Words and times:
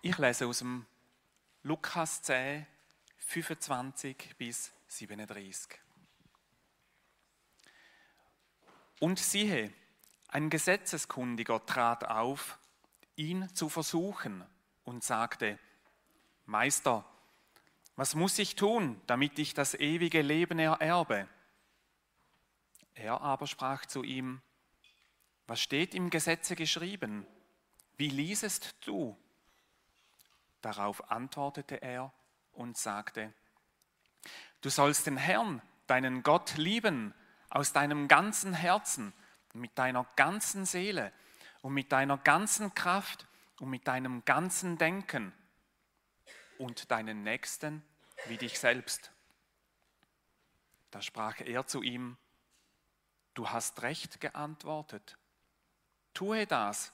Ich 0.00 0.16
lese 0.16 0.46
aus 0.46 0.60
dem 0.60 0.86
Lukas 1.64 2.22
10, 2.22 2.64
25 3.18 4.36
bis 4.38 4.72
37. 4.86 5.76
Und 9.00 9.18
siehe, 9.18 9.72
ein 10.28 10.50
Gesetzeskundiger 10.50 11.66
trat 11.66 12.04
auf, 12.04 12.60
ihn 13.16 13.52
zu 13.56 13.68
versuchen, 13.68 14.44
und 14.84 15.02
sagte, 15.02 15.58
Meister, 16.46 17.04
was 17.96 18.14
muss 18.14 18.38
ich 18.38 18.54
tun, 18.54 19.00
damit 19.06 19.38
ich 19.38 19.52
das 19.52 19.74
ewige 19.74 20.22
Leben 20.22 20.60
ererbe? 20.60 21.28
Er 22.94 23.20
aber 23.20 23.48
sprach 23.48 23.84
zu 23.84 24.04
ihm, 24.04 24.40
was 25.48 25.60
steht 25.60 25.94
im 25.94 26.08
Gesetze 26.08 26.54
geschrieben? 26.54 27.26
Wie 27.96 28.08
liesest 28.08 28.76
du? 28.86 29.18
Darauf 30.60 31.10
antwortete 31.10 31.80
er 31.82 32.12
und 32.52 32.76
sagte, 32.76 33.32
du 34.60 34.70
sollst 34.70 35.06
den 35.06 35.16
Herrn, 35.16 35.62
deinen 35.86 36.22
Gott, 36.22 36.56
lieben 36.56 37.14
aus 37.50 37.72
deinem 37.72 38.08
ganzen 38.08 38.52
Herzen, 38.52 39.12
mit 39.52 39.78
deiner 39.78 40.04
ganzen 40.16 40.64
Seele 40.64 41.12
und 41.62 41.74
mit 41.74 41.92
deiner 41.92 42.18
ganzen 42.18 42.74
Kraft 42.74 43.26
und 43.60 43.70
mit 43.70 43.86
deinem 43.88 44.24
ganzen 44.24 44.78
Denken 44.78 45.32
und 46.58 46.90
deinen 46.90 47.22
Nächsten 47.22 47.82
wie 48.26 48.36
dich 48.36 48.58
selbst. 48.58 49.12
Da 50.90 51.02
sprach 51.02 51.40
er 51.40 51.66
zu 51.66 51.82
ihm, 51.82 52.16
du 53.34 53.48
hast 53.50 53.82
recht 53.82 54.20
geantwortet, 54.20 55.18
tue 56.14 56.46
das, 56.46 56.92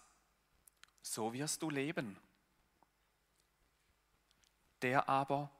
so 1.02 1.32
wirst 1.32 1.62
du 1.62 1.70
leben. 1.70 2.18
Der 4.84 5.08
aber 5.08 5.50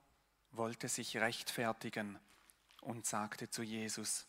wollte 0.51 0.87
sich 0.87 1.17
rechtfertigen 1.17 2.19
und 2.83 3.07
sagte 3.07 3.49
zu 3.49 3.63
Jesus, 3.63 4.27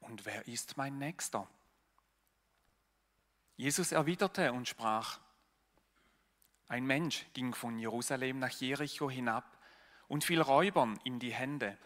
und 0.00 0.26
wer 0.26 0.48
ist 0.48 0.76
mein 0.76 0.98
Nächster? 0.98 1.48
Jesus 3.56 3.92
erwiderte 3.92 4.52
und 4.52 4.66
sprach, 4.66 5.20
ein 6.66 6.84
Mensch 6.84 7.24
ging 7.34 7.54
von 7.54 7.78
Jerusalem 7.78 8.40
nach 8.40 8.50
Jericho 8.50 9.08
hinab 9.08 9.56
und 10.08 10.24
fiel 10.24 10.40
Räubern 10.40 10.98
in 11.04 11.20
die 11.20 11.32
Hände. 11.32 11.78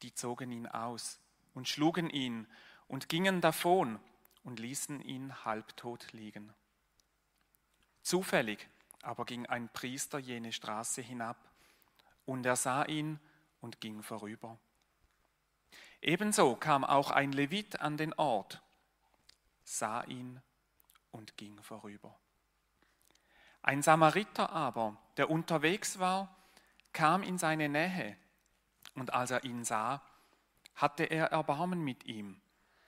Die 0.00 0.14
zogen 0.14 0.50
ihn 0.50 0.66
aus 0.66 1.20
und 1.52 1.68
schlugen 1.68 2.08
ihn 2.08 2.46
und 2.86 3.10
gingen 3.10 3.42
davon 3.42 4.00
und 4.44 4.60
ließen 4.60 5.02
ihn 5.02 5.44
halbtot 5.44 6.10
liegen. 6.14 6.54
Zufällig 8.00 8.66
aber 9.02 9.24
ging 9.24 9.46
ein 9.46 9.68
Priester 9.68 10.18
jene 10.18 10.52
Straße 10.52 11.02
hinab, 11.02 11.36
und 12.26 12.44
er 12.44 12.56
sah 12.56 12.84
ihn 12.84 13.18
und 13.60 13.80
ging 13.80 14.02
vorüber. 14.02 14.58
Ebenso 16.00 16.56
kam 16.56 16.84
auch 16.84 17.10
ein 17.10 17.32
Levit 17.32 17.80
an 17.80 17.96
den 17.96 18.12
Ort, 18.14 18.62
sah 19.64 20.02
ihn 20.04 20.40
und 21.10 21.36
ging 21.36 21.60
vorüber. 21.62 22.14
Ein 23.62 23.82
Samariter 23.82 24.50
aber, 24.50 24.96
der 25.16 25.30
unterwegs 25.30 25.98
war, 25.98 26.34
kam 26.92 27.22
in 27.22 27.38
seine 27.38 27.68
Nähe, 27.68 28.16
und 28.94 29.12
als 29.12 29.30
er 29.30 29.44
ihn 29.44 29.64
sah, 29.64 30.02
hatte 30.74 31.04
er 31.04 31.26
Erbarmen 31.26 31.82
mit 31.82 32.04
ihm 32.04 32.40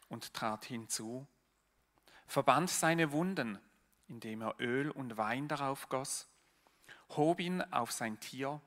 und 0.09 0.33
trat 0.35 0.65
hinzu, 0.65 1.27
verband 2.27 2.71
seine 2.71 3.13
Wunden, 3.13 3.59
indem 4.11 4.43
er 4.43 4.57
Öl 4.59 4.91
und 4.91 5.17
Wein 5.17 5.49
darauf 5.49 5.89
goss, 5.89 6.29
hob 7.11 7.41
ihn 7.41 7.63
auf 7.63 7.93
sein 7.93 8.19
Tier, 8.21 8.61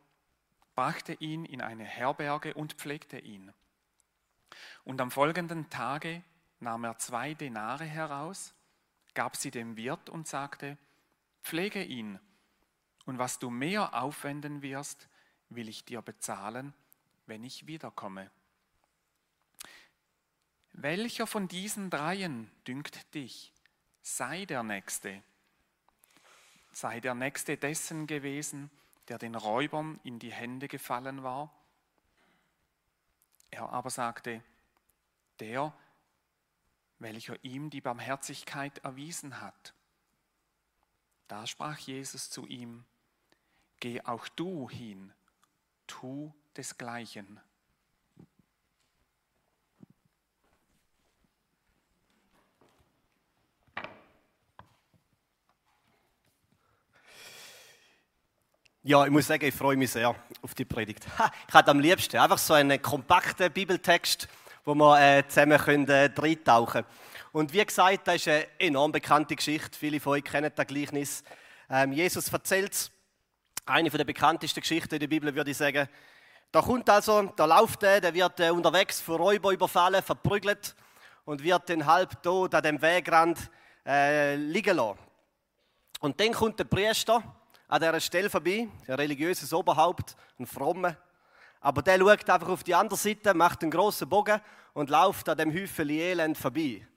brachte 0.74 1.14
ihn 1.14 1.46
in 1.46 1.62
eine 1.62 1.84
Herberge 1.84 2.54
und 2.54 2.74
pflegte 2.74 3.20
ihn. 3.20 3.54
Und 4.86 5.00
am 5.02 5.12
folgenden 5.12 5.70
Tage 5.70 6.24
nahm 6.60 6.86
er 6.86 6.98
zwei 6.98 7.34
Denare 7.34 7.86
heraus, 7.86 8.54
gab 9.14 9.36
sie 9.36 9.52
dem 9.52 9.76
Wirt 9.76 10.10
und 10.10 10.28
sagte, 10.28 10.78
pflege 11.44 11.84
ihn, 11.84 12.20
und 13.06 13.20
was 13.20 13.38
du 13.38 13.50
mehr 13.50 14.02
aufwenden 14.02 14.62
wirst, 14.62 15.10
will 15.50 15.68
ich 15.68 15.84
dir 15.84 16.02
bezahlen, 16.02 16.74
wenn 17.26 17.44
ich 17.44 17.68
wiederkomme. 17.68 18.32
Welcher 20.72 21.28
von 21.28 21.50
diesen 21.50 21.90
dreien 21.90 22.50
dünkt 22.66 23.14
dich, 23.14 23.54
sei 24.02 24.46
der 24.46 24.64
Nächste? 24.64 25.22
Sei 26.74 27.00
der 27.00 27.14
Nächste 27.14 27.56
dessen 27.56 28.08
gewesen, 28.08 28.70
der 29.08 29.18
den 29.18 29.36
Räubern 29.36 30.00
in 30.04 30.20
die 30.20 30.32
Hände 30.32 30.68
gefallen 30.68 31.24
war? 31.24 31.54
Er 33.52 33.70
aber 33.70 33.92
sagte, 33.92 34.44
der, 35.40 35.72
welcher 36.98 37.42
ihm 37.44 37.70
die 37.70 37.82
Barmherzigkeit 37.82 38.80
erwiesen 38.80 39.40
hat. 39.40 39.74
Da 41.28 41.46
sprach 41.46 41.78
Jesus 41.78 42.30
zu 42.30 42.48
ihm, 42.48 42.86
Geh 43.80 44.02
auch 44.02 44.28
du 44.30 44.70
hin, 44.70 45.14
tu 45.86 46.34
desgleichen. 46.56 47.40
Ja, 58.86 59.06
ich 59.06 59.12
muss 59.12 59.28
sagen, 59.28 59.46
ich 59.46 59.56
freue 59.56 59.78
mich 59.78 59.92
sehr 59.92 60.14
auf 60.42 60.54
die 60.56 60.66
Predigt. 60.66 61.06
ich 61.48 61.54
hatte 61.54 61.72
am 61.72 61.80
liebsten 61.80 62.18
einfach 62.18 62.38
so 62.38 62.54
einen 62.54 62.82
kompakten 62.82 63.50
Bibeltext, 63.50 64.28
wo 64.66 64.76
wir 64.76 65.00
äh, 65.00 65.26
zusammen 65.26 65.58
können, 65.58 65.88
äh, 65.88 66.10
reintauchen 66.14 66.84
können. 66.84 66.88
Und 67.32 67.54
wie 67.54 67.66
gesagt, 67.66 68.06
das 68.10 68.16
ist 68.16 68.28
eine 68.28 68.46
enorm 68.60 68.92
bekannte 68.92 69.38
Geschichte. 69.38 69.80
Viele 69.80 70.02
von 70.02 70.14
euch 70.16 70.26
kennen 70.26 70.52
das 70.54 70.68
Gleichnis. 70.68 71.24
Ähm, 71.70 71.94
Jesus 71.94 72.28
erzählt 72.28 72.74
es. 72.74 72.92
Eine 73.66 73.90
der 73.90 74.04
bekanntesten 74.04 74.60
Geschichten 74.60 74.96
in 74.96 75.00
der 75.00 75.08
Bibel, 75.08 75.34
würde 75.34 75.52
ich 75.52 75.58
sagen. 75.58 75.88
Da 76.52 76.62
kommt 76.62 76.90
also, 76.90 77.22
da 77.38 77.46
läuft 77.46 77.84
er, 77.84 78.02
der 78.02 78.14
wird 78.14 78.38
äh, 78.42 78.50
unterwegs 78.50 79.00
von 79.00 79.16
Räuber 79.16 79.54
überfallen, 79.54 80.04
verprügelt 80.04 80.76
und 81.24 81.42
wird 81.42 81.70
den 81.70 81.86
halb 81.86 82.22
tot 82.22 82.54
an 82.54 82.64
dem 82.64 82.82
Wegrand 82.82 83.50
äh, 83.86 84.36
liegen 84.36 84.76
lassen. 84.76 85.00
Und 86.02 86.20
dann 86.20 86.34
kommt 86.34 86.60
der 86.60 86.66
Priester 86.66 87.24
an 87.74 87.82
dieser 87.82 88.00
Stelle 88.02 88.30
vorbei, 88.30 88.68
ein 88.88 88.94
religiöses 88.94 89.52
Oberhaupt, 89.52 90.16
ein 90.38 90.46
frommer, 90.46 90.96
aber 91.60 91.82
der 91.82 91.98
schaut 91.98 92.30
einfach 92.30 92.50
auf 92.50 92.64
die 92.64 92.76
andere 92.76 93.00
Seite, 93.00 93.34
macht 93.34 93.64
einen 93.64 93.72
großen 93.72 94.08
Bogen 94.08 94.40
und 94.74 94.92
läuft 94.92 95.28
an 95.28 95.40
dem 95.40 95.52
Häufchen 95.52 95.90
Elend 95.90 96.38
vorbei. 96.38 96.88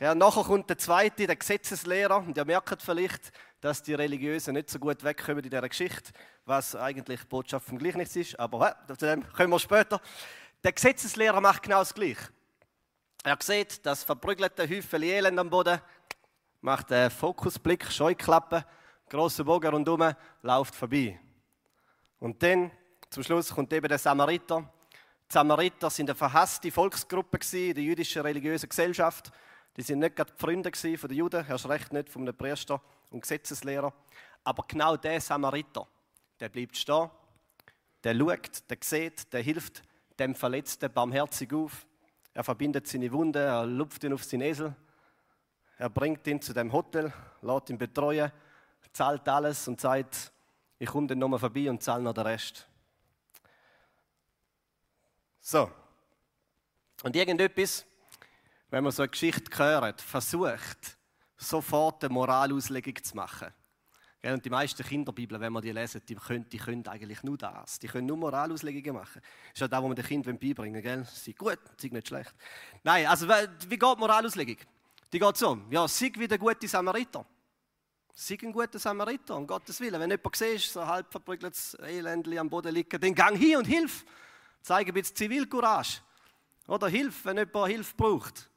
Ja, 0.00 0.14
nachher 0.14 0.42
kommt 0.42 0.70
der 0.70 0.78
zweite, 0.78 1.26
der 1.26 1.36
Gesetzeslehrer, 1.36 2.16
und 2.16 2.34
ihr 2.34 2.46
merkt 2.46 2.80
vielleicht, 2.80 3.30
dass 3.60 3.82
die 3.82 3.92
Religiösen 3.92 4.54
nicht 4.54 4.70
so 4.70 4.78
gut 4.78 5.04
wegkommen 5.04 5.44
in 5.44 5.50
dieser 5.50 5.68
Geschichte, 5.68 6.12
was 6.46 6.74
eigentlich 6.74 7.20
die 7.20 7.26
Botschaft 7.26 7.66
vom 7.66 7.76
Gleichnis 7.76 8.16
ist, 8.16 8.40
aber 8.40 8.74
äh, 8.88 8.96
zu 8.96 9.04
dem 9.04 9.30
kommen 9.34 9.50
wir 9.50 9.58
später. 9.58 10.00
Der 10.64 10.72
Gesetzeslehrer 10.72 11.42
macht 11.42 11.62
genau 11.62 11.80
das 11.80 11.92
Gleiche. 11.92 12.30
Er 13.22 13.36
sieht 13.42 13.84
das 13.84 14.02
verprügelte 14.02 14.66
Häufchen 14.66 15.02
Elend 15.02 15.38
am 15.38 15.50
Boden, 15.50 15.78
macht 16.62 16.90
einen 16.90 17.10
Fokusblick, 17.10 17.92
Scheuklappe, 17.92 18.64
grossen 19.08 19.44
Bogen 19.44 19.70
rundherum, 19.70 20.14
läuft 20.42 20.74
vorbei. 20.74 21.18
Und 22.18 22.42
dann 22.42 22.70
zum 23.10 23.22
Schluss 23.22 23.54
kommt 23.54 23.72
eben 23.72 23.88
der 23.88 23.98
Samariter. 23.98 24.68
Die 25.28 25.32
Samariter 25.32 25.90
sind 25.90 26.10
eine 26.10 26.16
verhasste 26.16 26.70
Volksgruppe 26.70 27.38
in 27.52 27.74
der 27.74 27.84
jüdischen 27.84 28.22
religiösen 28.22 28.68
Gesellschaft. 28.68 29.30
Die 29.76 29.82
sind 29.82 29.98
nicht 29.98 30.16
gerade 30.16 30.32
Freunde 30.36 30.70
von 30.72 31.08
den 31.08 31.18
Juden, 31.18 31.44
erst 31.48 31.68
recht 31.68 31.92
nicht 31.92 32.08
von 32.08 32.22
einem 32.22 32.36
Priester 32.36 32.80
und 33.10 33.20
Gesetzeslehrer. 33.20 33.92
Aber 34.44 34.64
genau 34.66 34.96
der 34.96 35.20
Samariter, 35.20 35.86
der 36.40 36.48
bleibt 36.48 36.76
stehen, 36.76 37.10
der 38.02 38.14
schaut, 38.14 38.70
der 38.70 38.78
sieht, 38.80 39.32
der 39.32 39.42
hilft 39.42 39.82
dem 40.18 40.34
Verletzten 40.34 40.92
barmherzig 40.92 41.52
auf. 41.52 41.86
Er 42.32 42.44
verbindet 42.44 42.86
seine 42.86 43.10
Wunde, 43.12 43.40
er 43.40 43.66
lupft 43.66 44.04
ihn 44.04 44.12
auf 44.12 44.24
seinen 44.24 44.42
Esel, 44.42 44.74
er 45.78 45.90
bringt 45.90 46.26
ihn 46.26 46.40
zu 46.40 46.52
dem 46.52 46.72
Hotel, 46.72 47.12
lässt 47.42 47.70
ihn 47.70 47.78
betreuen, 47.78 48.30
zahlt 48.96 49.28
alles 49.28 49.68
und 49.68 49.80
sagt, 49.80 50.32
ich 50.78 50.88
komme 50.88 51.06
dann 51.06 51.18
nochmal 51.18 51.38
vorbei 51.38 51.68
und 51.68 51.82
zahle 51.82 52.02
noch 52.02 52.14
den 52.14 52.26
Rest. 52.26 52.66
So. 55.40 55.70
Und 57.02 57.14
irgendetwas, 57.14 57.84
wenn 58.70 58.82
man 58.82 58.92
so 58.92 59.02
eine 59.02 59.10
Geschichte 59.10 59.56
hört, 59.58 60.00
versucht, 60.00 60.96
sofort 61.36 62.04
eine 62.04 62.14
Moralauslegung 62.14 63.02
zu 63.02 63.16
machen. 63.16 63.52
Und 64.22 64.44
die 64.44 64.50
meisten 64.50 64.82
Kinderbibeln, 64.82 65.40
wenn 65.40 65.52
man 65.52 65.62
die 65.62 65.70
lesen, 65.70 66.02
die 66.08 66.16
können, 66.16 66.48
die 66.48 66.58
können 66.58 66.84
eigentlich 66.88 67.22
nur 67.22 67.38
das. 67.38 67.78
Die 67.78 67.86
können 67.86 68.06
nur 68.06 68.16
Moralauslegungen 68.16 68.94
machen. 68.94 69.20
Das 69.20 69.52
ist 69.54 69.60
ja 69.60 69.68
das, 69.68 69.78
was 69.78 69.86
man 69.86 69.94
den 69.94 70.04
Kindern 70.04 70.38
beibringen 70.38 70.82
will. 70.82 71.04
Sei 71.04 71.32
gut, 71.32 71.60
sei 71.76 71.88
nicht 71.88 72.08
schlecht. 72.08 72.34
Nein, 72.82 73.06
also 73.06 73.28
wie 73.28 73.78
geht 73.78 73.98
Moralauslegung? 73.98 74.56
Die 75.12 75.18
geht 75.18 75.36
so. 75.36 75.58
Ja, 75.70 75.86
sei 75.86 76.10
wie 76.16 76.26
der 76.26 76.38
gute 76.38 76.66
Samariter. 76.66 77.24
Sei 78.18 78.38
ein 78.42 78.50
guter 78.50 78.78
Samariter, 78.78 79.36
um 79.36 79.46
Gottes 79.46 79.78
Willen. 79.78 80.00
Wenn 80.00 80.10
jemand 80.10 80.34
siehst, 80.34 80.72
so 80.72 80.86
halb 80.86 81.12
verprügeltes 81.12 81.74
Elendli 81.74 82.38
am 82.38 82.48
Boden 82.48 82.74
liegen, 82.74 82.98
dann 82.98 83.14
gang 83.14 83.36
hin 83.36 83.58
und 83.58 83.66
hilf. 83.66 84.06
Zeige 84.62 84.90
ein 84.90 84.94
bisschen 84.94 85.16
Zivilcourage. 85.16 86.00
Oder 86.66 86.88
hilf, 86.88 87.26
wenn 87.26 87.36
jemand 87.36 87.68
Hilfe 87.68 87.94
braucht. 87.94 88.50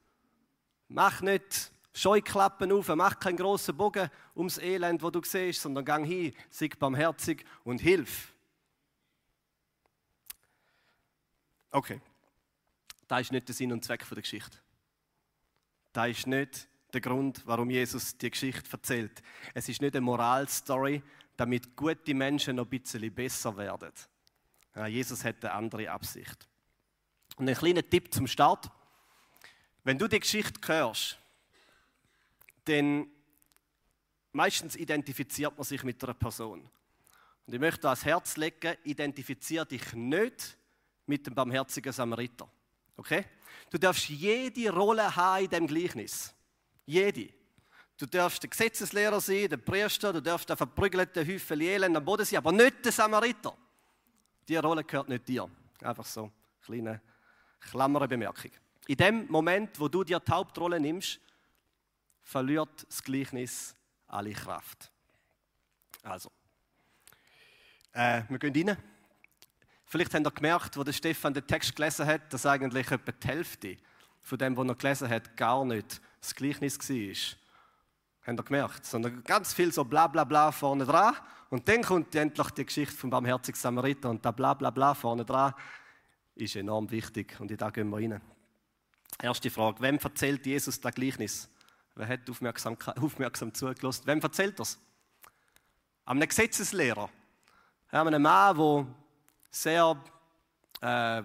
Mach 0.88 1.20
nicht 1.20 1.74
Scheuklappen 1.94 2.72
auf, 2.72 2.88
mach 2.88 3.20
keinen 3.20 3.36
grossen 3.36 3.76
Bogen 3.76 4.10
ums 4.34 4.60
Elend, 4.60 5.04
wo 5.04 5.10
du 5.10 5.22
siehst, 5.22 5.62
sondern 5.62 5.84
gang 5.84 6.06
hin, 6.06 6.34
sei 6.50 6.70
barmherzig 6.70 7.44
und 7.66 7.82
hilf. 7.82 8.34
Okay. 11.70 12.00
Das 13.10 13.22
ist 13.22 13.34
nicht 13.34 13.46
der 13.46 13.56
Sinn 13.56 13.74
und 13.74 13.84
Zweck 13.84 14.08
der 14.08 14.22
Geschichte. 14.22 14.58
Das 15.92 16.08
ist 16.08 16.28
nicht 16.28 16.70
der 16.94 17.02
Grund, 17.02 17.42
warum 17.46 17.70
Jesus 17.70 18.18
die 18.18 18.32
Geschichte 18.32 18.70
erzählt. 18.72 19.22
Es 19.54 19.70
ist 19.70 19.82
nicht 19.82 19.96
eine 19.96 20.02
Moralstory, 20.02 21.02
damit 21.38 21.76
gute 21.76 22.14
Menschen 22.14 22.56
noch 22.56 22.66
ein 22.66 22.70
bisschen 22.70 23.14
besser 23.14 23.56
werden. 23.56 23.92
Jesus 24.88 25.24
hat 25.24 25.44
eine 25.46 25.54
andere 25.54 25.90
Absicht. 25.90 26.48
Und 27.38 27.48
ein 27.48 27.56
kleiner 27.56 27.88
Tipp 27.88 28.14
zum 28.14 28.28
Start. 28.28 28.70
Wenn 29.84 29.98
du 29.98 30.08
die 30.08 30.20
Geschichte 30.20 30.60
hörst, 30.68 31.18
dann 32.66 33.08
meistens 34.32 34.76
identifiziert 34.76 35.56
man 35.58 35.64
sich 35.64 35.84
mit 35.84 36.04
einer 36.04 36.14
Person. 36.14 36.70
Und 37.48 37.54
ich 37.54 37.60
möchte 37.60 37.88
ans 37.88 38.06
Herz 38.06 38.38
legen, 38.38 38.76
identifiziere 38.84 39.66
dich 39.66 39.94
nicht 39.94 40.58
mit 41.06 41.26
dem 41.26 41.34
barmherzigen 41.34 41.92
Samariter. 41.92 42.48
Okay? 42.96 43.26
Du 43.70 43.78
darfst 43.78 44.10
jede 44.10 44.72
Rolle 44.72 45.16
haben 45.16 45.46
in 45.46 45.50
dem 45.50 45.68
Gleichnis. 45.68 46.34
Jede. 46.90 47.30
Du 48.00 48.08
darfst 48.08 48.42
der 48.42 48.50
Gesetzeslehrer 48.50 49.22
sein, 49.22 49.48
der 49.48 49.58
Priester, 49.58 50.12
du 50.12 50.24
darfst 50.24 50.50
der 50.50 50.58
verprügelte 50.58 51.24
Häufel 51.24 51.62
Elend 51.62 51.96
am 51.96 52.04
Boden 52.04 52.26
sein, 52.26 52.38
aber 52.38 52.52
nicht 52.52 52.84
der 52.84 52.92
Samariter. 52.92 53.56
Diese 54.48 54.60
Rolle 54.60 54.84
gehört 54.84 55.08
nicht 55.08 55.28
dir. 55.28 55.48
Einfach 55.84 56.06
so, 56.06 56.32
kleine 56.66 57.00
Klammerbemerkung. 57.60 58.50
In 58.88 58.98
dem 58.98 59.28
Moment, 59.30 59.80
wo 59.80 59.88
du 59.88 60.04
dir 60.04 60.20
die 60.20 60.32
Hauptrolle 60.32 60.80
nimmst, 60.80 61.20
verliert 62.24 62.88
das 62.88 63.04
Gleichnis 63.04 63.76
alle 64.08 64.32
Kraft. 64.32 64.92
Also, 66.02 66.32
äh, 67.94 68.24
wir 68.30 68.40
gehen 68.40 68.68
rein. 68.68 68.78
Vielleicht 69.86 70.16
habt 70.16 70.26
ihr 70.26 70.32
gemerkt, 70.32 70.76
wo 70.76 70.84
der 70.84 70.94
Stefan 70.94 71.36
den 71.36 71.46
Text 71.46 71.76
gelesen 71.76 72.08
hat, 72.08 72.34
dass 72.34 72.48
eigentlich 72.48 72.90
etwa 72.90 73.12
die 73.12 73.28
Hälfte 73.28 73.78
von 74.22 74.40
dem, 74.40 74.58
was 74.58 74.68
er 74.68 74.76
gelesen 74.76 75.10
hat, 75.10 75.38
gar 75.38 75.64
nicht 75.66 76.02
das 76.21 76.36
Gleichnis 76.36 76.77
war. 76.80 77.39
Habt 78.27 78.39
ihr 78.39 78.44
gemerkt? 78.44 78.86
Sondern 78.86 79.24
ganz 79.24 79.54
viel 79.54 79.71
so 79.71 79.83
bla 79.83 80.07
bla 80.07 80.24
bla 80.24 80.51
vorne 80.51 80.86
dran. 80.86 81.16
Und 81.50 81.68
dann 81.68 81.81
kommt 81.81 82.13
endlich 82.16 82.50
die 82.51 82.66
Geschichte 82.66 82.95
vom 82.95 83.10
barmherzigen 83.10 83.60
Samariter. 83.60 84.10
Und 84.10 84.24
da 84.24 84.31
bla 84.31 84.54
bla 84.54 84.69
bla 84.69 84.94
vorne 84.94 85.25
dran 85.25 85.54
ist 86.36 86.56
enorm 86.56 86.89
wichtig. 86.92 87.39
Und 87.39 87.51
in 87.51 87.57
da 87.57 87.69
gehen 87.69 87.89
wir 87.89 87.98
rein. 87.98 88.21
Erste 89.21 89.50
Frage: 89.50 89.81
Wem 89.81 89.98
erzählt 89.98 90.45
Jesus 90.45 90.80
das 90.80 90.94
Gleichnis? 90.94 91.50
Wer 91.95 92.07
hat 92.07 92.30
aufmerksam, 92.30 92.77
aufmerksam 93.01 93.54
zugelassen? 93.54 94.06
Wem 94.06 94.19
erzählt 94.19 94.60
das? 94.60 94.80
Einem 96.06 96.27
Gesetzeslehrer. 96.27 97.10
Einem 97.92 98.21
Mann, 98.21 98.57
der 98.57 98.88
sehr 99.51 100.04
äh, 100.81 101.24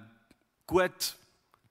gut 0.67 1.17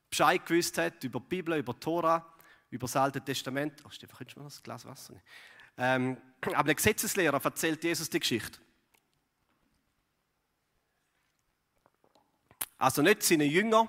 Bescheid 0.09 0.45
gewusst 0.45 0.77
hat 0.77 1.03
über 1.03 1.19
die 1.19 1.25
Bibel, 1.25 1.57
über 1.57 1.73
die 1.73 1.79
Tora, 1.79 2.32
über 2.73 2.87
das 2.87 2.95
Alte 2.95 3.21
Testament. 3.21 3.83
Oh, 3.85 3.89
Stefan, 3.91 4.17
könntest 4.17 4.35
du 4.35 4.39
mir 4.41 4.45
das 4.45 4.63
Glas 4.63 4.85
Wasser 4.85 5.13
nehmen? 5.13 5.23
Ähm, 5.77 6.17
aber 6.53 6.63
der 6.63 6.75
Gesetzeslehrer 6.75 7.39
erzählt 7.43 7.83
Jesus 7.83 8.09
die 8.09 8.19
Geschichte. 8.19 8.59
Also 12.79 13.01
nicht 13.01 13.23
seine 13.23 13.45
Jünger, 13.45 13.87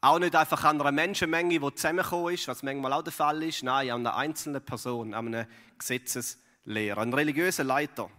auch 0.00 0.18
nicht 0.18 0.34
einfach 0.34 0.62
an 0.64 0.80
einer 0.80 0.92
Menschenmenge, 0.92 1.58
die 1.58 1.74
zusammengekommen 1.74 2.34
ist, 2.34 2.48
was 2.48 2.62
manchmal 2.62 2.92
auch 2.92 3.02
der 3.02 3.12
Fall 3.12 3.42
ist. 3.44 3.62
Nein, 3.62 3.90
an 3.90 4.06
einer 4.06 4.16
einzelnen 4.16 4.62
Person, 4.62 5.14
an 5.14 5.28
einem 5.28 5.46
Gesetzeslehrer, 5.78 7.00
einem 7.00 7.14
religiösen 7.14 7.66
Leiter. 7.66 8.10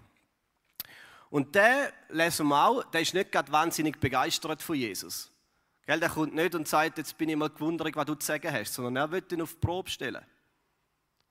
Und 1.29 1.53
der, 1.53 1.91
lesen 2.09 2.47
wir 2.47 2.65
auch, 2.65 2.83
der 2.85 3.01
ist 3.01 3.13
nicht 3.13 3.31
gerade 3.31 3.51
wahnsinnig 3.51 3.99
begeistert 3.99 4.61
von 4.63 4.75
Jesus. 4.75 5.29
Gell, 5.85 5.99
der 5.99 6.09
kommt 6.09 6.33
nicht 6.33 6.55
und 6.55 6.67
sagt, 6.67 6.97
jetzt 6.97 7.17
bin 7.17 7.29
ich 7.29 7.35
mal 7.35 7.49
gewundert, 7.49 7.95
was 7.95 8.05
du 8.05 8.15
zu 8.15 8.25
sagen 8.25 8.51
hast, 8.51 8.73
sondern 8.73 8.95
er 8.95 9.11
will 9.11 9.23
ihn 9.31 9.41
auf 9.41 9.53
die 9.53 9.59
Probe 9.59 9.89
stellen. 9.89 10.25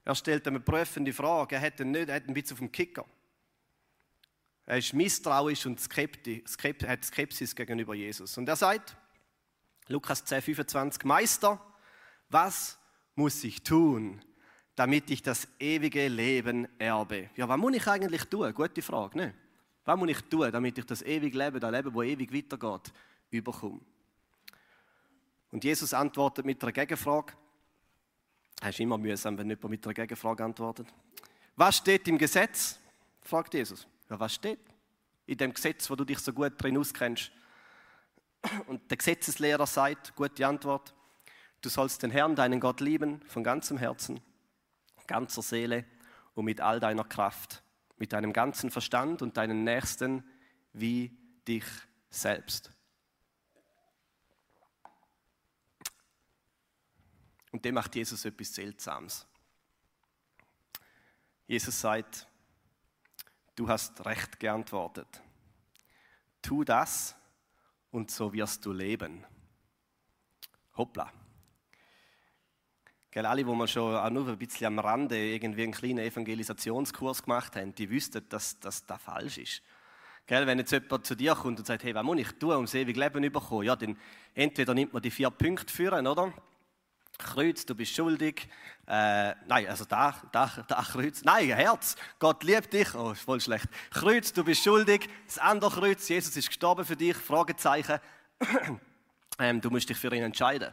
Er 0.04 0.14
stellt 0.14 0.46
eine 0.46 0.60
prüfende 0.60 1.12
Frage, 1.12 1.56
er 1.56 1.62
hat 1.62 1.80
ihn 1.80 1.90
nicht, 1.90 2.08
er 2.08 2.16
hat 2.16 2.28
ein 2.28 2.34
bisschen 2.34 2.54
auf 2.54 2.58
dem 2.58 2.70
Kicker. 2.70 3.04
Er 4.66 4.78
ist 4.78 4.94
misstrauisch 4.94 5.66
und 5.66 5.80
skeptisch, 5.80 6.56
hat 6.86 7.04
Skepsis 7.04 7.54
gegenüber 7.54 7.94
Jesus. 7.94 8.36
Und 8.38 8.48
er 8.48 8.56
sagt, 8.56 8.96
Lukas 9.88 10.24
10, 10.24 10.40
25, 10.40 11.04
Meister, 11.04 11.60
was 12.28 12.78
muss 13.14 13.42
ich 13.44 13.62
tun, 13.62 14.22
damit 14.76 15.10
ich 15.10 15.22
das 15.22 15.48
ewige 15.58 16.08
Leben 16.08 16.68
erbe? 16.78 17.30
Ja, 17.36 17.48
was 17.48 17.58
muss 17.58 17.74
ich 17.74 17.86
eigentlich 17.86 18.24
tun? 18.24 18.52
Gute 18.54 18.82
Frage, 18.82 19.18
ne? 19.18 19.34
Was 19.84 19.98
muss 19.98 20.08
ich 20.08 20.20
tun, 20.22 20.50
damit 20.50 20.78
ich 20.78 20.86
das 20.86 21.02
ewige 21.02 21.36
Leben, 21.36 21.60
das 21.60 21.70
Leben, 21.70 21.92
das 21.92 22.04
ewig 22.04 22.32
weitergeht, 22.32 22.92
überkomme? 23.30 23.80
Und 25.54 25.62
Jesus 25.62 25.94
antwortet 25.94 26.44
mit 26.44 26.60
einer 26.60 26.72
Gegenfrage. 26.72 27.32
Das 28.56 28.70
ist 28.70 28.80
immer 28.80 28.98
mühsam, 28.98 29.38
wenn 29.38 29.48
jemand 29.48 29.70
mit 29.70 29.86
einer 29.86 29.94
Gegenfrage 29.94 30.44
antwortet. 30.44 30.92
Was 31.54 31.76
steht 31.76 32.08
im 32.08 32.18
Gesetz? 32.18 32.80
fragt 33.22 33.54
Jesus. 33.54 33.86
Ja, 34.10 34.18
was 34.18 34.34
steht? 34.34 34.58
In 35.26 35.38
dem 35.38 35.54
Gesetz, 35.54 35.88
wo 35.88 35.94
du 35.94 36.04
dich 36.04 36.18
so 36.18 36.32
gut 36.32 36.60
drin 36.60 36.76
auskennst. 36.76 37.30
Und 38.66 38.90
der 38.90 38.96
Gesetzeslehrer 38.96 39.68
sagt, 39.68 40.16
gute 40.16 40.44
Antwort, 40.44 40.92
du 41.60 41.68
sollst 41.68 42.02
den 42.02 42.10
Herrn, 42.10 42.34
deinen 42.34 42.58
Gott 42.58 42.80
lieben, 42.80 43.22
von 43.28 43.44
ganzem 43.44 43.78
Herzen, 43.78 44.18
ganzer 45.06 45.42
Seele 45.42 45.84
und 46.34 46.46
mit 46.46 46.60
all 46.60 46.80
deiner 46.80 47.04
Kraft, 47.04 47.62
mit 47.96 48.12
deinem 48.12 48.32
ganzen 48.32 48.72
Verstand 48.72 49.22
und 49.22 49.36
deinen 49.36 49.62
Nächsten 49.62 50.24
wie 50.72 51.16
dich 51.46 51.64
selbst. 52.10 52.73
Und 57.54 57.64
dem 57.64 57.76
macht 57.76 57.94
Jesus 57.94 58.24
etwas 58.24 58.52
Seltsames. 58.52 59.24
Jesus 61.46 61.80
sagt, 61.80 62.26
du 63.54 63.68
hast 63.68 64.04
recht 64.04 64.40
geantwortet. 64.40 65.22
Tu 66.42 66.64
das, 66.64 67.14
und 67.92 68.10
so 68.10 68.32
wirst 68.32 68.66
du 68.66 68.72
leben. 68.72 69.24
Hoppla. 70.76 71.12
Gell, 73.12 73.24
alle, 73.24 73.44
die 73.44 73.48
wir 73.48 73.68
schon 73.68 73.94
auch 73.94 74.10
nur 74.10 74.26
ein 74.26 74.36
bisschen 74.36 74.66
am 74.66 74.80
Rande 74.80 75.16
irgendwie 75.16 75.62
einen 75.62 75.70
kleinen 75.70 75.98
Evangelisationskurs 75.98 77.22
gemacht 77.22 77.54
haben, 77.54 77.72
die 77.72 77.88
wüssten, 77.88 78.28
dass, 78.30 78.58
dass 78.58 78.84
das 78.84 79.00
falsch 79.00 79.38
ist. 79.38 79.62
Gell, 80.26 80.44
wenn 80.48 80.58
jetzt 80.58 80.72
jemand 80.72 81.06
zu 81.06 81.14
dir 81.14 81.36
kommt 81.36 81.60
und 81.60 81.66
sagt, 81.66 81.84
hey, 81.84 81.94
was 81.94 82.02
muss 82.02 82.18
ich 82.18 82.32
tun, 82.32 82.56
um 82.56 82.64
das 82.64 82.74
ewige 82.74 82.98
Leben 82.98 83.22
zu 83.22 83.30
bekommen? 83.30 83.62
Ja, 83.62 83.76
dann 83.76 83.96
entweder 84.34 84.74
nimmt 84.74 84.92
man 84.92 85.02
die 85.02 85.12
vier 85.12 85.30
Punkte 85.30 85.72
führen, 85.72 86.08
oder? 86.08 86.34
Kreuz, 87.18 87.64
du 87.64 87.74
bist 87.74 87.94
schuldig. 87.94 88.48
Äh, 88.86 89.34
nein, 89.46 89.66
also 89.68 89.84
da, 89.84 90.14
da, 90.32 90.50
da 90.66 90.82
Kreuz. 90.82 91.22
Nein, 91.24 91.48
Herz, 91.48 91.96
Gott 92.18 92.42
liebt 92.44 92.72
dich. 92.72 92.94
Oh, 92.94 93.12
ist 93.12 93.22
voll 93.22 93.40
schlecht. 93.40 93.66
Kreuz, 93.90 94.32
du 94.32 94.44
bist 94.44 94.62
schuldig. 94.62 95.08
Das 95.26 95.38
andere 95.38 95.70
Kreuz, 95.70 96.08
Jesus 96.08 96.36
ist 96.36 96.48
gestorben 96.48 96.84
für 96.84 96.96
dich. 96.96 97.16
Fragezeichen. 97.16 97.98
ähm, 99.38 99.60
du 99.60 99.70
musst 99.70 99.88
dich 99.88 99.96
für 99.96 100.14
ihn 100.14 100.22
entscheiden. 100.22 100.72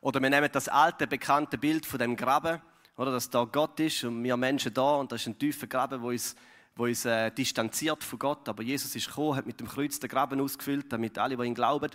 Oder 0.00 0.20
wir 0.20 0.28
nehmen 0.28 0.50
das 0.52 0.68
alte, 0.68 1.06
bekannte 1.06 1.56
Bild 1.56 1.86
von 1.86 1.98
dem 1.98 2.14
Graben, 2.14 2.60
oder, 2.96 3.10
dass 3.10 3.30
da 3.30 3.44
Gott 3.44 3.80
ist 3.80 4.04
und 4.04 4.22
wir 4.22 4.36
Menschen 4.36 4.72
da 4.72 4.96
und 4.96 5.10
das 5.10 5.22
ist 5.22 5.28
ein 5.28 5.38
tiefer 5.38 5.66
Graben, 5.66 6.02
wo 6.02 6.08
uns, 6.08 6.36
wo 6.76 6.84
uns 6.84 7.06
äh, 7.06 7.30
distanziert 7.30 8.04
von 8.04 8.18
Gott. 8.18 8.48
Aber 8.48 8.62
Jesus 8.62 8.94
ist 8.94 9.08
gekommen, 9.08 9.36
hat 9.36 9.46
mit 9.46 9.58
dem 9.58 9.66
Kreuz 9.66 9.98
den 9.98 10.10
Graben 10.10 10.40
ausgefüllt, 10.40 10.92
damit 10.92 11.18
alle, 11.18 11.36
die 11.36 11.44
ihn 11.44 11.54
glauben, 11.54 11.90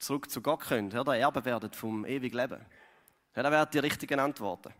zurück 0.00 0.28
zu 0.28 0.42
Gott 0.42 0.60
können, 0.60 0.92
oder 0.98 1.16
Erbe 1.16 1.44
werden 1.44 1.72
vom 1.72 2.04
ewigen 2.04 2.36
Leben. 2.36 2.60
Ja, 3.34 3.42
das 3.42 3.52
wären 3.52 3.70
die 3.70 3.78
richtigen 3.78 4.18
Antworten. 4.18 4.72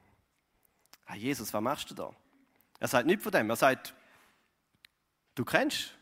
Ah, 1.06 1.14
Jesus, 1.14 1.52
was 1.52 1.62
machst 1.62 1.90
du 1.90 1.94
da? 1.94 2.10
Er 2.78 2.88
sagt 2.88 3.06
nichts 3.06 3.22
von 3.22 3.32
dem. 3.32 3.50
Er 3.50 3.56
sagt, 3.56 3.94
du 5.34 5.44
kennst 5.44 5.94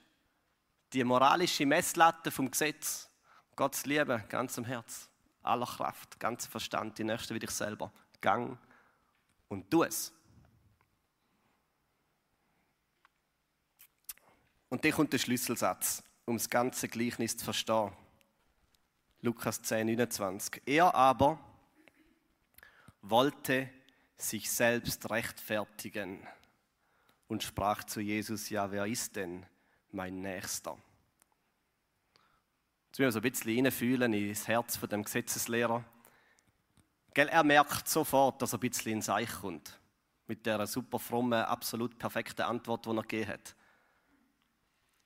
die 0.92 1.04
moralische 1.04 1.66
Messlatte 1.66 2.30
vom 2.30 2.50
Gesetz. 2.50 3.08
Gottes 3.56 3.86
Liebe, 3.86 4.24
ganzem 4.28 4.64
Herz, 4.64 5.08
aller 5.42 5.66
Kraft, 5.66 6.20
ganzem 6.20 6.50
Verstand, 6.50 6.98
die 6.98 7.04
Nächste 7.04 7.34
wie 7.34 7.40
dich 7.40 7.50
selber. 7.50 7.92
Gang 8.20 8.56
und 9.48 9.70
tu 9.70 9.82
es. 9.82 10.12
Und 14.68 14.84
dann 14.84 14.92
kommt 14.92 15.12
der 15.12 15.18
Schlüsselsatz, 15.18 16.02
um 16.26 16.36
das 16.36 16.48
ganze 16.48 16.88
Gleichnis 16.88 17.36
zu 17.36 17.44
verstehen. 17.44 17.92
Lukas 19.22 19.62
10, 19.62 19.86
29. 19.86 20.62
Er 20.66 20.94
aber, 20.94 21.38
wollte 23.02 23.70
sich 24.16 24.50
selbst 24.50 25.10
rechtfertigen 25.10 26.26
und 27.28 27.42
sprach 27.42 27.84
zu 27.84 28.00
Jesus, 28.00 28.50
ja, 28.50 28.70
wer 28.70 28.86
ist 28.86 29.16
denn 29.16 29.46
mein 29.92 30.20
Nächster? 30.20 30.76
Jetzt 32.88 32.98
müssen 32.98 33.06
wir 33.06 33.12
so 33.12 33.18
ein 33.18 33.30
bisschen 33.30 33.64
reinfühlen 33.64 34.12
ins 34.12 34.48
Herz 34.48 34.76
von 34.76 34.88
dem 34.88 35.04
Gesetzeslehrer. 35.04 35.84
Gell, 37.14 37.28
er 37.28 37.44
merkt 37.44 37.88
sofort, 37.88 38.42
dass 38.42 38.52
er 38.52 38.58
ein 38.58 38.60
bisschen 38.60 38.92
ins 38.92 39.08
Eich 39.08 39.32
kommt. 39.40 39.78
Mit 40.26 40.44
der 40.46 40.66
super 40.66 40.98
frommen, 40.98 41.42
absolut 41.44 41.98
perfekten 41.98 42.42
Antwort, 42.42 42.86
die 42.86 42.90
er 42.90 43.02
gegeben 43.02 43.28
hat. 43.28 43.54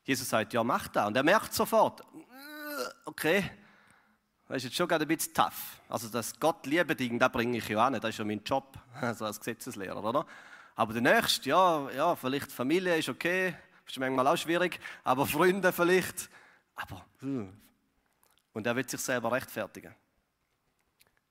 Jesus 0.05 0.29
sagt, 0.29 0.53
ja, 0.53 0.65
mach 0.65 0.89
das. 0.89 1.07
Und 1.07 1.17
er 1.17 1.23
merkt 1.23 1.55
sofort, 1.55 2.03
okay, 3.05 3.51
das 4.53 4.59
ist 4.59 4.65
jetzt 4.65 4.77
schon 4.77 4.87
gerade 4.87 5.07
ein 5.07 5.09
bisschen 5.09 5.33
tough. 5.33 5.81
Also 5.89 6.11
das 6.11 6.39
Gott 6.39 6.67
liebe 6.67 6.95
Ding, 6.95 7.19
das 7.19 7.33
bringe 7.33 7.57
ich 7.57 7.67
ja 7.71 7.87
auch 7.87 7.89
nicht, 7.89 8.05
das 8.05 8.11
ist 8.11 8.19
ja 8.19 8.25
mein 8.27 8.45
Job, 8.45 8.79
also 9.01 9.25
als 9.25 9.39
Gesetzeslehrer, 9.39 10.05
oder? 10.05 10.27
Aber 10.75 10.93
der 10.93 11.01
Nächste, 11.01 11.49
ja, 11.49 11.91
ja, 11.91 12.15
vielleicht 12.15 12.53
Familie 12.53 12.99
ist 12.99 13.09
okay, 13.09 13.57
ist 13.87 13.99
manchmal 13.99 14.27
auch 14.27 14.37
schwierig, 14.37 14.79
aber 15.05 15.25
Freunde 15.25 15.73
vielleicht, 15.73 16.29
aber, 16.75 17.03
hm. 17.21 17.51
und 18.53 18.67
er 18.67 18.77
wird 18.77 18.91
sich 18.91 19.01
selber 19.01 19.33
rechtfertigen. 19.33 19.95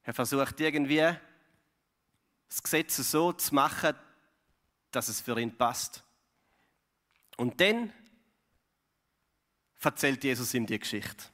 Er 0.02 0.16
versucht 0.16 0.60
irgendwie, 0.60 1.16
das 2.50 2.64
Gesetz 2.64 2.96
so 2.96 3.34
zu 3.34 3.54
machen, 3.54 3.94
dass 4.90 5.10
es 5.10 5.22
für 5.22 5.40
ihn 5.40 5.56
passt. 5.56 6.04
Und 7.38 7.62
dann 7.62 7.94
erzählt 9.80 10.24
Jesus 10.24 10.56
ihm 10.56 10.66
die 10.66 10.80
Geschichte. 10.80 11.26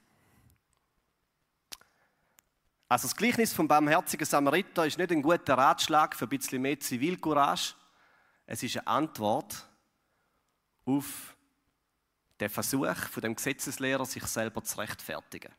Also 2.90 3.08
das 3.08 3.16
Gleichnis 3.16 3.54
vom 3.54 3.68
barmherzigen 3.68 4.26
Samariter 4.26 4.86
ist 4.86 4.98
nicht 4.98 5.12
ein 5.12 5.22
guter 5.22 5.58
Ratschlag 5.58 6.16
für 6.16 6.26
ein 6.26 6.30
bisschen 6.30 6.62
mehr 6.62 6.80
Zivilcourage. 6.80 7.76
Es 8.46 8.64
ist 8.64 8.78
eine 8.78 8.88
Antwort 8.88 9.68
auf 10.86 11.36
den 12.40 12.50
Versuch 12.50 12.96
von 12.96 13.22
dem 13.22 13.36
Gesetzeslehrer, 13.36 14.06
sich 14.06 14.24
selber 14.24 14.64
zu 14.64 14.78
rechtfertigen. 14.78 15.52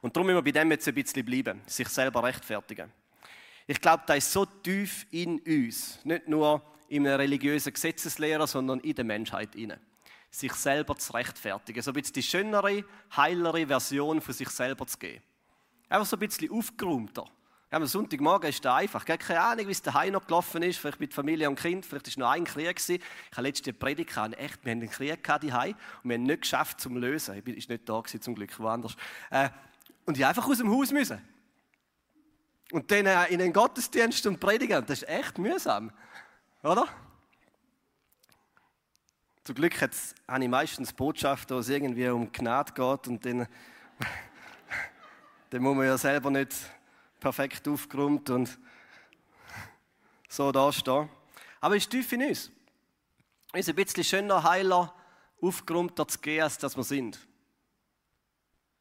Und 0.00 0.16
darum 0.16 0.26
müssen 0.26 0.36
wir 0.36 0.42
bei 0.42 0.52
dem 0.52 0.70
jetzt 0.70 0.86
ein 0.86 0.94
bisschen 0.94 1.24
bleiben, 1.24 1.60
sich 1.66 1.88
selber 1.88 2.22
rechtfertigen. 2.22 2.92
Ich 3.66 3.80
glaube, 3.80 4.04
da 4.06 4.14
ist 4.14 4.30
so 4.30 4.44
tief 4.44 5.06
in 5.10 5.40
uns, 5.40 6.04
nicht 6.04 6.28
nur 6.28 6.62
in 6.88 7.06
einer 7.06 7.18
religiösen 7.18 7.72
Gesetzeslehre, 7.72 8.46
sondern 8.46 8.80
in 8.80 8.94
der 8.94 9.04
Menschheit 9.04 9.54
inne. 9.54 9.80
Sich 10.30 10.52
selber 10.54 10.96
zu 10.96 11.12
rechtfertigen, 11.12 11.82
so 11.82 11.90
ein 11.90 11.94
bisschen 11.94 12.14
die 12.14 12.22
schönere, 12.22 12.84
heilere 13.16 13.66
Version 13.66 14.20
von 14.20 14.34
sich 14.34 14.48
selber 14.50 14.86
zu 14.86 14.98
geben. 14.98 15.22
Einfach 15.88 16.06
so 16.06 16.16
ein 16.16 16.20
bisschen 16.20 16.52
aufgeräumter. 16.52 17.24
Ja, 17.72 17.76
am 17.76 17.86
Sonntagmorgen 17.86 18.50
ist 18.50 18.64
da 18.64 18.76
einfach. 18.76 19.04
Keine 19.04 19.40
Ahnung, 19.40 19.68
wie 19.68 19.72
es 19.72 19.80
daheim 19.80 20.12
noch 20.12 20.26
gelaufen 20.26 20.62
ist. 20.62 20.78
Vielleicht 20.78 20.98
mit 20.98 21.14
Familie 21.14 21.48
und 21.48 21.54
Kind. 21.54 21.86
Vielleicht 21.86 22.16
war 22.18 22.26
noch 22.26 22.32
ein 22.32 22.44
Krieg. 22.44 22.80
Ich 22.88 23.00
habe 23.32 23.42
letzte 23.42 23.72
Predigt 23.72 24.10
gehabt. 24.10 24.36
Echt, 24.36 24.64
wir 24.64 24.72
haben 24.72 24.80
einen 24.80 24.90
Krieg 24.90 25.22
gehabt 25.22 25.44
daheim 25.44 25.76
und 26.02 26.10
wir 26.10 26.16
haben 26.16 26.24
nicht 26.24 26.42
geschafft 26.42 26.80
zum 26.80 26.96
Lösen. 26.96 27.36
Ich 27.36 27.44
bin 27.44 27.54
nicht 27.54 27.88
da 27.88 28.00
gewesen, 28.00 28.20
zum 28.20 28.34
Glück, 28.34 28.58
woanders. 28.58 28.96
Äh, 29.30 29.50
und 30.04 30.18
ich 30.18 30.26
einfach 30.26 30.48
aus 30.48 30.58
dem 30.58 30.68
Haus 30.68 30.90
müssen. 30.90 31.20
Und 32.72 32.90
dann 32.90 33.06
äh, 33.06 33.26
in 33.26 33.38
den 33.38 33.52
Gottesdienst 33.52 34.26
und 34.26 34.40
predigen. 34.40 34.84
Das 34.86 35.02
ist 35.02 35.08
echt 35.08 35.38
mühsam. 35.38 35.92
Oder? 36.64 36.88
Zum 39.42 39.54
Glück 39.54 39.80
habe 39.80 40.44
ich 40.44 40.48
meistens 40.48 40.92
Botschaften, 40.92 41.56
wo 41.56 41.60
es 41.60 41.68
irgendwie 41.70 42.06
um 42.08 42.30
Gnade 42.30 42.72
geht 42.72 43.08
und 43.08 43.24
dann, 43.24 43.48
dann 45.50 45.62
muss 45.62 45.76
man 45.76 45.86
ja 45.86 45.96
selber 45.96 46.30
nicht 46.30 46.54
perfekt 47.18 47.66
aufgeräumt 47.66 48.28
und 48.28 48.58
so 50.28 50.52
dastehen. 50.52 51.08
Aber 51.60 51.76
es 51.76 51.84
ist 51.84 51.90
tief 51.90 52.12
in 52.12 52.22
uns. 52.22 52.50
Ist 53.54 53.68
ein 53.68 53.74
bisschen 53.74 54.04
schöner, 54.04 54.42
heiler, 54.42 54.94
aufgeräumter 55.40 56.06
zu 56.06 56.18
gehen, 56.18 56.42
als 56.42 56.58
dass 56.58 56.76
wir 56.76 56.84
sind. 56.84 57.18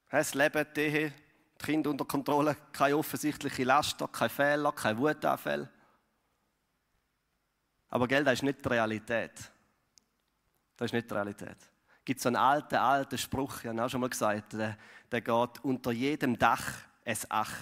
Das 0.09 0.33
Leben, 0.33 0.65
die 0.75 0.81
Ehe, 0.81 1.13
die 1.61 1.65
Kinder 1.65 1.89
unter 1.89 2.05
Kontrolle, 2.05 2.57
keine 2.73 2.97
offensichtlichen 2.97 3.65
Laster, 3.65 4.09
keine 4.09 4.29
Fehler, 4.29 4.71
keine 4.73 4.99
Wutanfälle. 4.99 5.69
Aber 7.89 8.07
Geld, 8.07 8.27
ist 8.27 8.43
nicht 8.43 8.63
die 8.63 8.69
Realität. 8.69 9.51
Das 10.79 10.85
ist 10.85 10.93
nicht 10.93 11.09
die 11.09 11.13
Realität. 11.13 11.57
Es 11.59 12.05
gibt 12.05 12.21
so 12.21 12.29
einen 12.29 12.37
alten, 12.37 12.75
alten 12.75 13.17
Spruch, 13.17 13.59
ich 13.59 13.67
habe 13.67 13.83
auch 13.83 13.89
schon 13.89 13.99
mal 13.99 14.09
gesagt, 14.09 14.53
der, 14.53 14.77
der 15.11 15.19
geht 15.19 15.59
unter 15.61 15.91
jedem 15.91 16.39
Dach 16.39 16.63
es 17.03 17.29
Ach. 17.29 17.53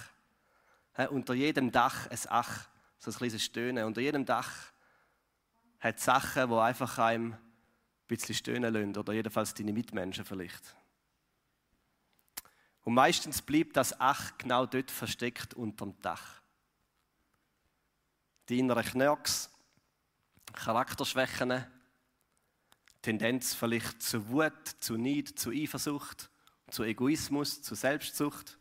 He, 0.94 1.06
unter 1.08 1.34
jedem 1.34 1.72
Dach 1.72 2.06
es 2.10 2.28
Ach. 2.28 2.68
So 3.00 3.10
ein 3.10 3.16
kleines 3.16 3.42
Stöhnen. 3.42 3.84
Unter 3.84 4.00
jedem 4.00 4.24
Dach 4.24 4.52
hat 5.80 5.96
es 5.96 6.04
Sachen, 6.04 6.48
die 6.48 6.54
einfach 6.54 6.96
einem 6.98 7.32
ein 7.32 7.38
bisschen 8.06 8.36
stöhnen 8.36 8.72
lassen. 8.72 8.96
Oder 8.96 9.12
jedenfalls 9.12 9.52
deine 9.52 9.72
Mitmenschen 9.72 10.24
vielleicht. 10.24 10.76
Und 12.84 12.94
meistens 12.94 13.42
bleibt 13.42 13.76
das 13.76 14.00
Ach 14.00 14.38
genau 14.38 14.64
dort 14.64 14.92
versteckt 14.92 15.54
unter 15.54 15.86
dem 15.86 16.00
Dach. 16.02 16.40
Die 18.48 18.60
inneren 18.60 18.84
Knirks, 18.84 19.50
Charakterschwächen, 20.52 21.66
Tendenz 23.02 23.54
vielleicht 23.54 24.02
zu 24.02 24.28
Wut, 24.28 24.52
zu 24.80 24.96
Neid, 24.96 25.38
zu 25.38 25.50
Eifersucht, 25.50 26.30
zu 26.70 26.82
Egoismus, 26.82 27.62
zu 27.62 27.74
Selbstsucht. 27.74 28.58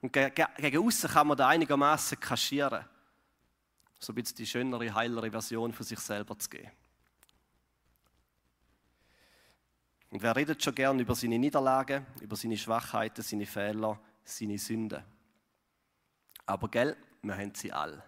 Und 0.00 0.12
gegen 0.12 0.78
außen 0.78 1.10
kann 1.10 1.26
man 1.26 1.36
da 1.36 1.48
einigermaßen 1.48 2.20
kaschieren, 2.20 2.84
so 3.98 4.12
ein 4.12 4.16
bisschen 4.16 4.36
die 4.36 4.46
schönere, 4.46 4.94
heilere 4.94 5.30
Version 5.30 5.72
von 5.72 5.86
sich 5.86 5.98
selber 5.98 6.38
zu 6.38 6.48
geben. 6.48 6.70
Und 10.10 10.22
wer 10.22 10.36
redet 10.36 10.62
schon 10.62 10.74
gern 10.74 11.00
über 11.00 11.14
seine 11.14 11.38
Niederlagen, 11.38 12.06
über 12.20 12.36
seine 12.36 12.56
Schwachheiten, 12.56 13.22
seine 13.22 13.46
Fehler, 13.46 13.98
seine 14.22 14.58
Sünden? 14.58 15.02
Aber 16.46 16.68
gell, 16.68 16.96
wir 17.22 17.36
haben 17.36 17.54
sie 17.54 17.72
alle. 17.72 18.02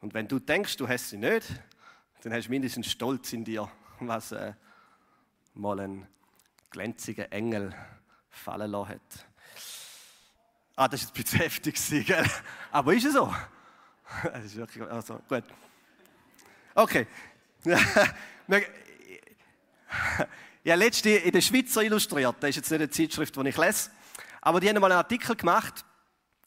Und 0.00 0.14
wenn 0.14 0.26
du 0.26 0.38
denkst, 0.38 0.76
du 0.76 0.88
hast 0.88 1.10
sie 1.10 1.18
nicht, 1.18 1.46
dann 2.26 2.34
hast 2.34 2.46
du 2.46 2.50
mindestens 2.50 2.90
Stolz 2.90 3.32
in 3.32 3.44
dir, 3.44 3.70
was 4.00 4.32
äh, 4.32 4.52
mal 5.54 5.78
ein 5.78 6.08
glänziger 6.70 7.30
Engel 7.30 7.72
fallen 8.28 8.72
lassen 8.72 8.88
hat. 8.88 9.26
Ah, 10.74 10.88
das 10.88 11.02
ist 11.02 11.10
ein 11.10 11.22
bisschen 11.22 11.38
heftig, 11.38 11.76
gell? 12.04 12.26
aber 12.72 12.94
ist 12.94 13.04
es 13.04 13.12
so? 13.12 13.32
Das 14.24 14.44
ist 14.44 14.56
wirklich, 14.56 14.82
also, 14.90 15.20
gut. 15.28 15.44
Okay. 16.74 17.06
ja, 20.64 20.74
letzte 20.74 21.10
in 21.10 21.30
der 21.30 21.40
Schweizer 21.42 21.84
illustriert, 21.84 22.34
das 22.40 22.50
ist 22.50 22.56
jetzt 22.56 22.70
nicht 22.72 22.80
eine 22.80 22.90
Zeitschrift, 22.90 23.36
die 23.36 23.48
ich 23.50 23.56
lese, 23.56 23.92
aber 24.40 24.58
die 24.58 24.68
haben 24.68 24.80
mal 24.80 24.90
einen 24.90 24.98
Artikel 24.98 25.36
gemacht 25.36 25.84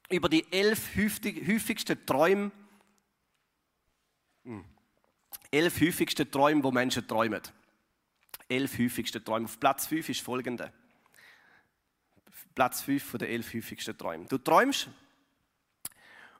über 0.10 0.28
die 0.28 0.46
elf 0.52 0.94
häufigsten 0.98 2.06
Träume 2.06 2.52
hm. 4.44 4.66
Elf 5.52 5.82
häufigste 5.82 6.30
Träume, 6.30 6.64
wo 6.64 6.72
Menschen 6.72 7.08
träumen. 7.08 7.42
Elf 8.48 8.78
häufigste 8.78 9.24
Träume. 9.24 9.46
Auf 9.46 9.60
Platz 9.60 9.88
5 9.88 10.10
ist 10.10 10.22
folgende. 10.22 10.72
Platz 12.56 12.82
5 12.82 13.04
von 13.04 13.20
den 13.20 13.30
elf 13.30 13.54
häufigsten 13.54 13.98
Träumen. 13.98 14.28
Du 14.28 14.38
träumst 14.38 14.90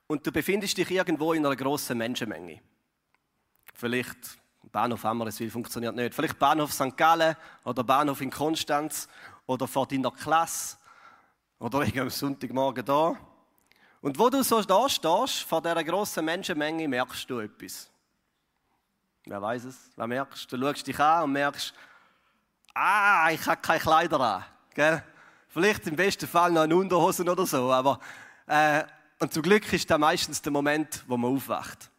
und 0.06 0.26
du 0.26 0.32
befindest 0.32 0.76
dich 0.76 0.90
irgendwo 0.90 1.32
in 1.32 1.46
einer 1.46 1.56
großen 1.56 1.96
Menschenmenge. 1.96 2.60
Vielleicht 3.74 4.18
Bahnhof 4.70 5.04
Ammerswil 5.04 5.50
funktioniert 5.50 5.96
nicht. 5.96 6.14
Vielleicht 6.14 6.38
Bahnhof 6.38 6.72
St. 6.72 6.96
Gallen 6.96 7.36
oder 7.64 7.82
Bahnhof 7.82 8.20
in 8.20 8.30
Konstanz 8.30 9.08
oder 9.46 9.66
vor 9.66 9.86
deiner 9.86 10.10
Klasse 10.10 10.76
oder 11.58 11.80
am 11.80 12.10
Sonntagmorgen 12.10 12.84
da. 12.84 13.16
Und 14.00 14.18
wo 14.18 14.30
du 14.30 14.42
so 14.42 14.62
da 14.62 14.88
stehst, 14.88 15.42
vor 15.42 15.62
dieser 15.62 15.84
grossen 15.84 16.24
Menschenmenge, 16.24 16.88
merkst 16.88 17.28
du 17.28 17.40
etwas. 17.40 17.90
Wer 19.26 19.42
weiß 19.42 19.64
es? 19.64 19.90
Wer 19.96 20.06
merkst 20.06 20.50
du? 20.50 20.58
Schaust 20.58 20.86
dich 20.86 20.98
an 20.98 21.24
und 21.24 21.32
merkst, 21.32 21.74
ah, 22.74 23.30
ich 23.30 23.46
habe 23.46 23.60
keine 23.60 23.80
Kleider 23.80 24.20
an. 24.20 24.44
Gell? 24.74 25.02
Vielleicht 25.48 25.86
im 25.86 25.96
besten 25.96 26.28
Fall 26.28 26.52
noch 26.52 26.62
eine 26.62 26.76
Unterhosen 26.76 27.28
oder 27.28 27.44
so, 27.44 27.72
aber 27.72 27.98
äh, 28.46 28.84
und 29.18 29.32
zum 29.34 29.42
Glück 29.42 29.70
ist 29.72 29.90
das 29.90 29.98
meistens 29.98 30.40
der 30.40 30.52
Moment, 30.52 31.04
wo 31.06 31.16
man 31.16 31.34
aufwacht. 31.34 31.90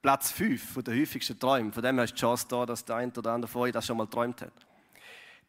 Platz 0.00 0.30
5 0.30 0.82
der 0.84 0.94
häufigsten 0.94 1.38
Träume. 1.40 1.72
Von 1.72 1.82
dem 1.82 1.98
hast 1.98 2.12
du 2.12 2.14
die 2.14 2.20
Chance 2.20 2.46
da, 2.48 2.66
dass 2.66 2.84
der 2.84 2.96
eine 2.96 3.12
oder 3.12 3.32
andere 3.32 3.50
von 3.50 3.62
euch 3.62 3.72
das 3.72 3.86
schon 3.86 3.96
mal 3.96 4.04
geträumt 4.04 4.42
hat. 4.42 4.52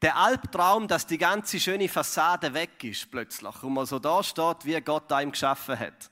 Der 0.01 0.15
Albtraum, 0.15 0.87
dass 0.87 1.05
die 1.05 1.17
ganze 1.17 1.59
schöne 1.59 1.89
Fassade 1.89 2.53
weg 2.53 2.83
ist 2.83 3.11
plötzlich 3.11 3.63
und 3.63 3.73
man 3.73 3.85
so 3.85 3.99
da 3.99 4.23
steht, 4.23 4.63
wie 4.63 4.79
Gott 4.81 5.11
einem 5.11 5.31
geschaffen 5.31 5.77
hat. 5.77 6.09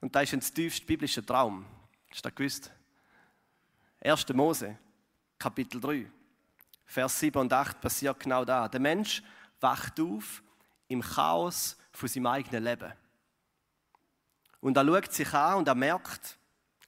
Und 0.00 0.14
das 0.14 0.24
ist 0.24 0.32
ein 0.32 0.40
tiefster 0.40 0.86
biblischer 0.86 1.24
Traum. 1.24 1.64
Hast 2.14 2.24
du 2.24 2.28
das 2.28 2.36
gewusst? 2.36 2.70
1. 4.00 4.28
Mose, 4.34 4.78
Kapitel 5.36 5.80
3, 5.80 6.08
Vers 6.84 7.18
7 7.18 7.40
und 7.40 7.52
8 7.52 7.80
passiert 7.80 8.20
genau 8.20 8.44
da. 8.44 8.68
Der 8.68 8.78
Mensch 8.78 9.20
wacht 9.58 9.98
auf 9.98 10.40
im 10.86 11.00
Chaos 11.00 11.76
von 11.90 12.08
seinem 12.08 12.26
eigenen 12.26 12.62
Leben. 12.62 12.92
Und 14.60 14.76
er 14.76 14.86
schaut 14.86 15.12
sich 15.12 15.34
an 15.34 15.56
und 15.56 15.66
er 15.66 15.74
merkt, 15.74 16.38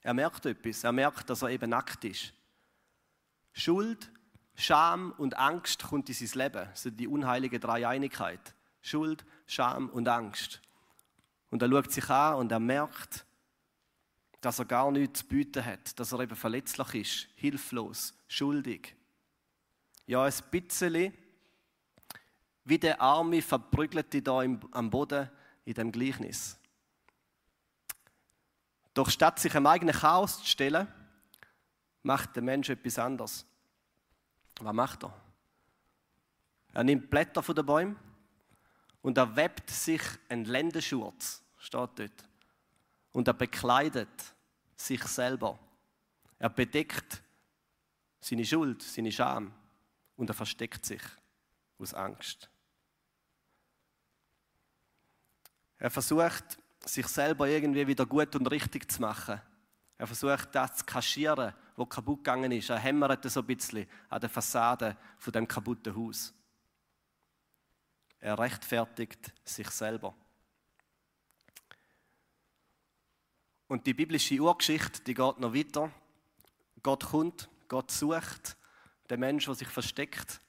er 0.01 0.13
merkt 0.13 0.45
etwas. 0.45 0.85
Er 0.85 0.93
merkt, 0.93 1.29
dass 1.29 1.41
er 1.41 1.49
eben 1.49 1.71
nackt 1.71 2.05
ist. 2.05 2.31
Schuld, 3.51 4.09
Scham 4.55 5.13
und 5.17 5.37
Angst 5.37 5.83
kommt 5.83 6.07
in 6.07 6.15
sein 6.15 6.41
Leben. 6.41 6.69
Das 6.69 6.83
sind 6.83 6.97
die 7.01 7.07
unheilige 7.09 7.59
Dreieinigkeit. 7.59 8.55
Schuld, 8.81 9.25
Scham 9.45 9.89
und 9.89 10.07
Angst. 10.07 10.61
Und 11.49 11.61
er 11.61 11.69
schaut 11.69 11.91
sich 11.91 12.09
an 12.09 12.35
und 12.35 12.49
er 12.49 12.61
merkt, 12.61 13.26
dass 14.41 14.59
er 14.59 14.65
gar 14.65 14.91
nichts 14.91 15.19
zu 15.19 15.25
bieten 15.25 15.65
hat, 15.65 15.99
dass 15.99 16.11
er 16.11 16.19
eben 16.19 16.35
verletzlich 16.35 16.93
ist, 16.95 17.27
hilflos, 17.35 18.13
schuldig. 18.27 18.95
Ja, 20.05 20.23
ein 20.23 20.33
bisschen 20.51 21.13
wie 22.63 22.77
der 22.77 23.01
arme 23.01 23.41
Verprügelte 23.41 24.21
da 24.21 24.39
am 24.39 24.89
Boden 24.89 25.29
in 25.65 25.73
dem 25.73 25.91
Gleichnis. 25.91 26.57
Doch 28.93 29.09
statt 29.09 29.39
sich 29.39 29.55
einem 29.55 29.67
eigenen 29.67 29.95
Chaos 29.95 30.39
zu 30.39 30.45
stellen, 30.45 30.87
macht 32.03 32.35
der 32.35 32.43
Mensch 32.43 32.69
etwas 32.69 32.97
anderes. 32.99 33.45
Was 34.59 34.73
macht 34.73 35.03
er? 35.03 35.13
Er 36.73 36.83
nimmt 36.83 37.09
Blätter 37.09 37.43
von 37.43 37.55
den 37.55 37.65
Bäumen 37.65 37.95
und 39.01 39.17
er 39.17 39.35
webt 39.35 39.69
sich 39.69 40.01
einen 40.29 40.45
Lendenschurz, 40.45 41.43
steht 41.57 41.99
dort. 41.99 42.26
Und 43.17 43.27
er 43.27 43.33
bekleidet 43.33 44.35
sich 44.75 45.01
selber. 45.05 45.57
Er 46.37 46.51
bedeckt 46.51 47.23
seine 48.19 48.45
Schuld, 48.45 48.83
seine 48.83 49.11
Scham 49.11 49.51
und 50.17 50.29
er 50.29 50.35
versteckt 50.35 50.85
sich 50.85 51.01
aus 51.79 51.95
Angst. 51.95 52.47
Er 55.79 55.89
versucht, 55.89 56.59
sich 56.85 57.07
selber 57.07 57.47
irgendwie 57.47 57.87
wieder 57.87 58.05
gut 58.05 58.35
und 58.35 58.45
richtig 58.51 58.91
zu 58.91 59.01
machen. 59.01 59.41
Er 59.97 60.05
versucht, 60.05 60.53
das 60.53 60.75
zu 60.75 60.85
kaschieren, 60.85 61.55
was 61.75 61.89
kaputt 61.89 62.19
gegangen 62.19 62.51
ist. 62.51 62.69
Er 62.69 62.77
hämmert 62.77 63.27
so 63.31 63.39
ein 63.39 63.47
bisschen 63.47 63.89
an 64.09 64.21
der 64.21 64.29
Fassade 64.29 64.95
von 65.17 65.33
dem 65.33 65.47
kaputten 65.47 65.95
Haus. 65.95 66.35
Er 68.19 68.37
rechtfertigt 68.37 69.33
sich 69.43 69.71
selber. 69.71 70.13
Und 73.67 73.85
die 73.85 73.93
biblische 73.93 74.39
Urgeschichte, 74.39 75.01
die 75.01 75.13
geht 75.13 75.39
noch 75.39 75.53
weiter. 75.53 75.91
Gott 76.83 77.05
kommt, 77.05 77.49
Gott 77.67 77.91
sucht 77.91 78.55
den 79.09 79.19
Menschen, 79.19 79.47
der 79.47 79.55
sich 79.55 79.67
versteckt. 79.67 80.39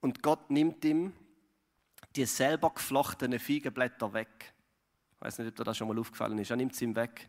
Und 0.00 0.22
Gott 0.22 0.50
nimmt 0.50 0.84
ihm 0.84 1.12
die 2.14 2.24
selber 2.24 2.70
geflochtenen 2.70 3.38
Feigenblätter 3.38 4.12
weg. 4.12 4.54
Ich 5.12 5.20
weiß 5.20 5.38
nicht, 5.38 5.48
ob 5.48 5.56
dir 5.56 5.64
das 5.64 5.76
schon 5.76 5.88
mal 5.88 5.98
aufgefallen 5.98 6.38
ist. 6.38 6.50
Er 6.50 6.56
nimmt 6.56 6.74
sie 6.74 6.84
ihm 6.84 6.96
weg. 6.96 7.28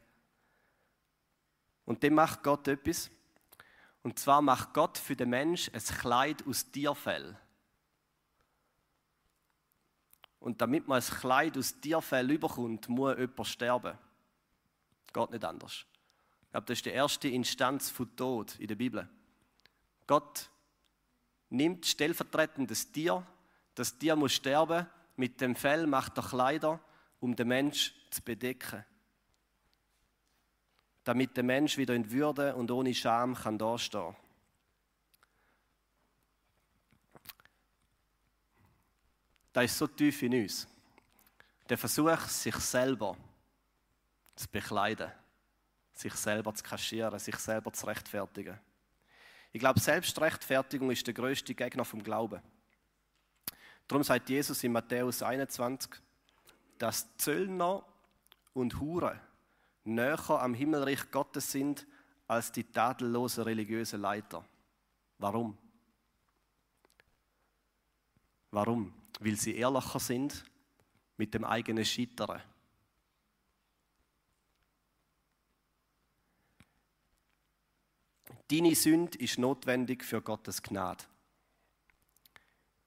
Und 1.86 2.04
dann 2.04 2.14
macht 2.14 2.44
Gott 2.44 2.68
etwas. 2.68 3.10
Und 4.04 4.20
zwar 4.20 4.42
macht 4.42 4.74
Gott 4.74 4.98
für 4.98 5.16
den 5.16 5.30
Mensch 5.30 5.70
ein 5.74 5.82
Kleid 5.82 6.46
aus 6.48 6.72
Tierfell. 6.72 7.38
Und 10.40 10.62
damit 10.62 10.88
man 10.88 11.02
ein 11.02 11.20
Kleid 11.20 11.58
aus 11.58 11.80
Tierfell 11.80 12.30
überkommt, 12.32 12.90
muss 12.90 13.18
jemand 13.18 13.48
sterben. 13.48 13.98
Geht 15.14 15.32
nicht 15.32 15.44
anders. 15.44 15.86
Ich 16.44 16.52
glaube, 16.52 16.66
das 16.68 16.78
ist 16.78 16.86
die 16.86 16.92
erste 16.92 17.28
Instanz 17.28 17.90
von 17.90 18.16
Tod 18.16 18.58
in 18.60 18.68
der 18.68 18.76
Bibel. 18.76 19.10
Gott 20.06 20.50
nimmt 21.50 21.86
stellvertretend 21.86 22.72
das 22.72 22.92
Tier, 22.92 23.26
das 23.76 23.98
Tier 23.98 24.16
muss 24.16 24.34
sterben, 24.34 24.88
mit 25.16 25.42
dem 25.42 25.56
Fell 25.56 25.88
macht 25.88 26.18
er 26.18 26.24
Kleider, 26.24 26.80
um 27.20 27.36
den 27.36 27.48
Mensch 27.48 27.94
zu 28.12 28.22
bedecken. 28.22 28.86
Damit 31.04 31.36
der 31.36 31.44
Mensch 31.44 31.78
wieder 31.78 31.96
in 31.96 32.12
Würde 32.12 32.56
und 32.56 32.70
ohne 32.70 32.94
Scham 32.94 33.34
kann 33.34 33.58
dastehen. 33.58 34.16
Das 39.58 39.72
ist 39.72 39.78
so 39.80 39.88
tief 39.88 40.22
in 40.22 40.36
uns. 40.36 40.68
Der 41.68 41.80
Versuch, 41.80 42.20
sich 42.28 42.56
selber 42.58 43.18
zu 44.36 44.48
bekleiden, 44.50 45.12
sich 45.94 46.14
selber 46.14 46.54
zu 46.54 46.64
kaschieren, 46.64 47.18
sich 47.18 47.36
selber 47.38 47.74
zu 47.74 47.88
rechtfertigen. 47.88 48.60
Ich 49.52 49.60
glaube, 49.60 49.80
Selbstrechtfertigung 49.80 50.92
ist 50.92 51.08
der 51.08 51.16
größte 51.16 51.56
Gegner 51.56 51.86
vom 51.86 52.04
Glauben. 52.04 52.40
Darum 53.88 54.04
sagt 54.04 54.30
Jesus 54.30 54.64
in 54.64 54.74
Matthäus 54.74 55.24
21, 55.24 55.90
dass 56.78 57.08
Zöllner 57.18 57.84
und 58.54 58.80
Hure 58.80 59.20
näher 59.86 60.30
am 60.30 60.54
Himmelreich 60.54 61.10
Gottes 61.10 61.52
sind 61.52 61.88
als 62.28 62.52
die 62.52 62.64
tadellosen 62.64 63.44
religiösen 63.44 64.02
Leiter. 64.02 64.46
Warum? 65.18 65.58
Warum? 68.52 68.94
Weil 69.20 69.36
sie 69.36 69.56
ehrlicher 69.56 70.00
sind 70.00 70.46
mit 71.18 71.34
dem 71.34 71.44
eigenen 71.44 71.86
Scheitern. 71.86 72.42
Deine 78.50 78.76
Sünde 78.76 79.18
ist 79.18 79.38
notwendig 79.38 80.04
für 80.06 80.22
Gottes 80.22 80.62
Gnade. 80.62 81.04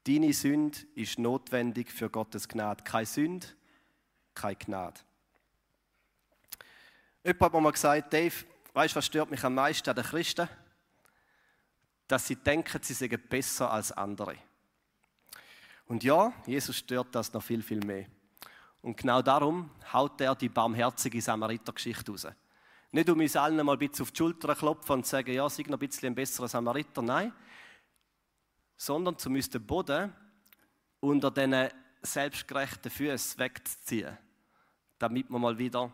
Deine 0.06 0.32
Sünde 0.32 0.78
ist 0.94 1.18
notwendig 1.18 1.92
für 1.92 2.08
Gottes 2.08 2.48
Gnade. 2.48 2.82
Keine 2.82 3.06
Sünde, 3.06 3.46
keine 4.34 4.56
Gnade. 4.56 5.00
Jemand 7.22 7.40
hat 7.42 7.52
mir 7.52 7.60
mal 7.60 7.72
gesagt, 7.72 8.12
Dave, 8.12 8.34
weißt 8.72 8.94
du, 8.94 8.96
was 8.96 9.06
stört 9.06 9.30
mich 9.30 9.44
am 9.44 9.54
meisten 9.54 9.90
an 9.90 9.96
den 9.96 10.04
Christen? 10.04 10.48
Dass 12.08 12.26
sie 12.26 12.36
denken, 12.36 12.82
sie 12.82 12.94
seien 12.94 13.20
besser 13.28 13.70
als 13.70 13.92
andere. 13.92 14.36
Und 15.90 16.04
ja, 16.04 16.32
Jesus 16.46 16.76
stört 16.76 17.12
das 17.16 17.32
noch 17.32 17.42
viel, 17.42 17.64
viel 17.64 17.84
mehr. 17.84 18.06
Und 18.80 18.96
genau 18.96 19.22
darum 19.22 19.68
haut 19.92 20.20
er 20.20 20.36
die 20.36 20.48
barmherzige 20.48 21.20
Samariter-Geschichte 21.20 22.12
raus. 22.12 22.28
Nicht 22.92 23.10
um 23.10 23.18
uns 23.18 23.34
allen 23.34 23.66
mal 23.66 23.72
ein 23.72 23.78
bisschen 23.80 24.04
auf 24.04 24.12
die 24.12 24.18
Schulter 24.18 24.54
klopfen 24.54 24.92
und 24.92 25.06
sagen, 25.06 25.34
ja, 25.34 25.48
sei 25.50 25.64
noch 25.64 25.72
ein 25.72 25.78
bisschen 25.80 26.06
ein 26.06 26.14
besserer 26.14 26.46
Samariter. 26.46 27.02
Nein, 27.02 27.32
sondern 28.76 29.16
um 29.26 29.34
uns 29.34 29.50
den 29.50 29.66
Boden 29.66 30.14
unter 31.00 31.32
diesen 31.32 31.70
selbstgerechten 32.02 32.88
Füßen 32.88 33.40
wegzuziehen, 33.40 34.16
damit 34.96 35.28
man 35.28 35.40
mal 35.40 35.58
wieder 35.58 35.92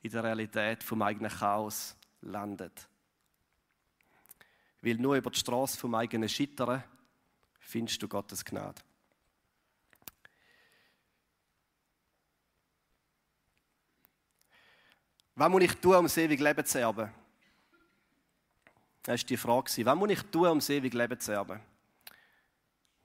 in 0.00 0.10
der 0.10 0.24
Realität 0.24 0.82
vom 0.82 1.02
eigenen 1.02 1.30
Chaos 1.30 1.94
landet. 2.22 2.88
Weil 4.80 4.94
nur 4.94 5.16
über 5.16 5.30
die 5.30 5.38
Straße 5.38 5.78
vom 5.78 5.94
eigenen 5.94 6.30
Scheitern 6.30 6.82
findest 7.60 8.02
du 8.02 8.08
Gottes 8.08 8.42
Gnade. 8.42 8.80
Was 15.36 15.50
muss 15.50 15.62
ich 15.62 15.74
tun, 15.74 15.96
um 15.96 16.04
das 16.04 16.16
ewige 16.16 16.42
Leben 16.42 16.64
zu 16.64 16.80
erben? 16.80 17.12
Das 19.02 19.20
war 19.20 19.26
die 19.26 19.36
Frage. 19.36 19.86
Was 19.86 19.96
muss 19.96 20.10
ich 20.10 20.22
tun, 20.22 20.48
um 20.48 20.58
das 20.58 20.70
ewige 20.70 20.96
Leben 20.96 21.18
zu 21.18 21.32
erben? 21.32 21.60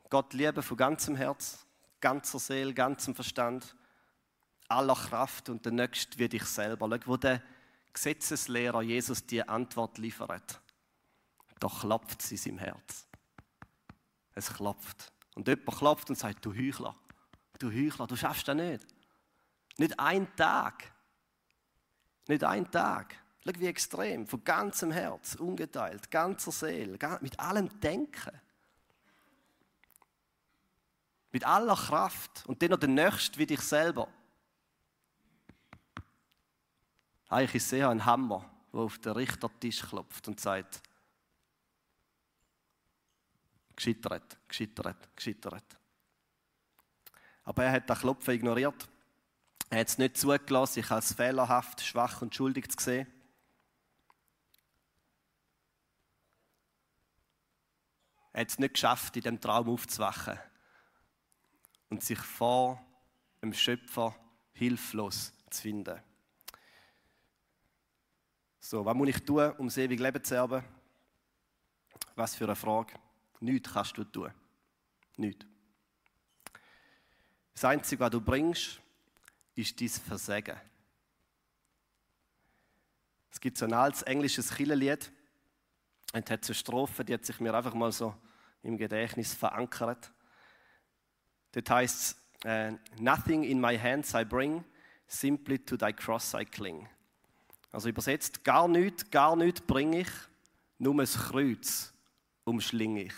Gott 0.09 0.33
lieben 0.33 0.63
von 0.63 0.77
ganzem 0.77 1.15
Herz, 1.15 1.65
ganzer 1.99 2.39
Seele, 2.39 2.73
ganzem 2.73 3.13
Verstand, 3.13 3.75
aller 4.67 4.95
Kraft 4.95 5.49
und 5.49 5.65
der 5.65 5.71
Nächste 5.71 6.17
wie 6.17 6.29
dich 6.29 6.45
selber. 6.45 6.87
Schau, 6.89 7.07
wo 7.07 7.17
der 7.17 7.41
Gesetzeslehrer 7.93 8.81
Jesus 8.81 9.25
die 9.25 9.47
Antwort 9.47 9.97
liefert, 9.97 10.61
da 11.59 11.67
klopft 11.67 12.21
sie 12.21 12.35
in 12.35 12.41
seinem 12.41 12.57
Herz. 12.59 13.07
Es 14.33 14.53
klopft. 14.53 15.11
Und 15.35 15.47
jemand 15.47 15.77
klopft 15.77 16.09
und 16.09 16.15
sagt, 16.15 16.45
du 16.45 16.53
Heuchler, 16.53 16.95
du 17.57 17.71
Heuchler, 17.71 18.07
du 18.07 18.15
schaffst 18.15 18.47
das 18.47 18.55
nicht. 18.55 18.85
Nicht 19.77 19.99
ein 19.99 20.33
Tag. 20.35 20.91
Nicht 22.29 22.43
ein 22.43 22.69
Tag. 22.69 23.15
Schau, 23.43 23.53
wie 23.57 23.65
extrem. 23.65 24.27
Von 24.27 24.43
ganzem 24.43 24.91
Herz, 24.91 25.33
ungeteilt, 25.33 26.11
ganzer 26.11 26.51
Seele, 26.51 26.99
mit 27.21 27.39
allem 27.39 27.79
Denken. 27.79 28.39
Mit 31.31 31.43
aller 31.43 31.75
Kraft. 31.75 32.45
Und 32.45 32.61
dann 32.61 32.69
noch 32.69 32.77
der 32.77 32.89
Nächste 32.89 33.39
wie 33.39 33.47
dich 33.47 33.61
selber. 33.61 34.07
Eigentlich 37.29 37.55
ist 37.55 37.73
eher 37.73 37.89
ein 37.89 38.05
Hammer, 38.05 38.47
der 38.71 38.81
auf 38.81 38.99
den 38.99 39.13
Richtertisch 39.13 39.81
klopft 39.81 40.27
und 40.27 40.39
sagt, 40.39 40.83
gescheitert, 43.75 44.37
gescheitert, 44.47 45.15
gescheitert. 45.15 45.79
Aber 47.43 47.63
er 47.63 47.71
hat 47.71 47.89
das 47.89 47.99
Klopfen 47.99 48.35
ignoriert. 48.35 48.87
Er 49.69 49.81
hat 49.81 49.87
es 49.87 49.97
nicht 49.97 50.17
zugelassen, 50.17 50.73
sich 50.73 50.89
als 50.89 51.13
fehlerhaft, 51.13 51.81
schwach 51.81 52.21
und 52.21 52.33
schuldig 52.33 52.69
zu 52.69 52.83
sehen. 52.83 53.07
Er 58.33 58.41
hat 58.41 58.49
es 58.49 58.59
nicht 58.59 58.73
geschafft, 58.73 59.15
in 59.17 59.23
dem 59.23 59.41
Traum 59.41 59.69
aufzuwachen 59.69 60.39
und 61.89 62.03
sich 62.03 62.19
vor 62.19 62.83
dem 63.41 63.53
Schöpfer 63.53 64.15
hilflos 64.53 65.33
zu 65.49 65.61
finden. 65.61 66.01
So, 68.59 68.85
was 68.85 68.95
muss 68.95 69.09
ich 69.09 69.25
tun, 69.25 69.51
um 69.57 69.67
das 69.67 69.77
ewige 69.77 70.03
Leben 70.03 70.23
zu 70.23 70.35
erben? 70.35 70.63
Was 72.15 72.35
für 72.35 72.45
eine 72.45 72.55
Frage. 72.55 72.93
Nichts 73.39 73.71
kannst 73.71 73.97
du 73.97 74.03
tun. 74.03 74.33
Nichts. 75.15 75.45
Das 77.53 77.65
Einzige, 77.65 77.99
was 77.99 78.11
du 78.11 78.21
bringst, 78.21 78.79
ist 79.59 79.79
dein 79.79 79.89
Versagen. 79.89 80.57
Es 83.31 83.39
gibt 83.39 83.57
so 83.57 83.65
ein 83.65 83.73
altes 83.73 84.01
englisches 84.03 84.53
Killenlied 84.55 85.11
und 86.13 86.29
hat 86.29 86.43
so 86.43 86.53
Strophe, 86.53 87.05
die 87.05 87.13
hat 87.13 87.25
sich 87.25 87.39
mir 87.39 87.53
einfach 87.53 87.73
mal 87.73 87.91
so 87.91 88.15
im 88.63 88.77
Gedächtnis 88.77 89.33
verankert. 89.33 90.11
Das 91.51 91.63
heißt, 91.69 92.17
uh, 92.45 92.77
Nothing 92.99 93.43
in 93.43 93.59
my 93.59 93.77
hands 93.77 94.13
I 94.13 94.23
bring, 94.23 94.63
simply 95.07 95.59
to 95.59 95.77
thy 95.77 95.93
cross 95.93 96.33
I 96.33 96.45
cling. 96.45 96.87
Also 97.71 97.89
übersetzt, 97.89 98.43
gar 98.43 98.67
nichts, 98.67 99.09
gar 99.11 99.35
nichts 99.35 99.61
bringe 99.61 100.01
ich, 100.01 100.09
nur 100.79 100.99
ein 100.99 101.05
Kreuz 101.05 101.93
umschlinge 102.43 103.03
ich. 103.03 103.13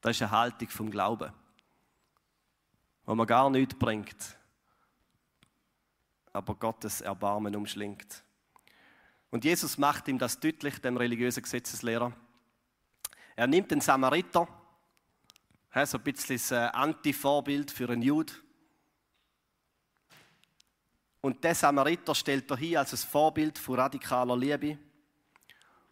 Das 0.00 0.16
ist 0.16 0.22
eine 0.22 0.30
Haltung 0.30 0.68
vom 0.68 0.90
Glauben, 0.90 1.32
wo 3.04 3.14
man 3.14 3.26
gar 3.26 3.50
nichts 3.50 3.74
bringt, 3.74 4.37
aber 6.38 6.54
Gottes 6.54 7.00
Erbarmen 7.00 7.56
umschlingt. 7.56 8.22
Und 9.30 9.44
Jesus 9.44 9.76
macht 9.76 10.06
ihm 10.06 10.18
das 10.18 10.38
deutlich, 10.38 10.78
dem 10.78 10.96
religiösen 10.96 11.42
Gesetzeslehrer. 11.42 12.12
Er 13.34 13.46
nimmt 13.48 13.70
den 13.72 13.80
Samariter, 13.80 14.46
so 15.84 15.98
ein 15.98 16.04
bisschen 16.04 16.36
das 16.36 16.50
äh, 16.50 16.54
Anti-Vorbild 16.72 17.70
für 17.70 17.88
einen 17.90 18.02
Jude. 18.02 18.32
Und 21.20 21.42
der 21.42 21.54
Samariter 21.54 22.14
stellt 22.14 22.50
er 22.50 22.56
hier 22.56 22.78
als 22.78 22.92
ein 22.92 23.10
Vorbild 23.10 23.58
von 23.58 23.74
radikaler 23.74 24.36
Liebe. 24.36 24.78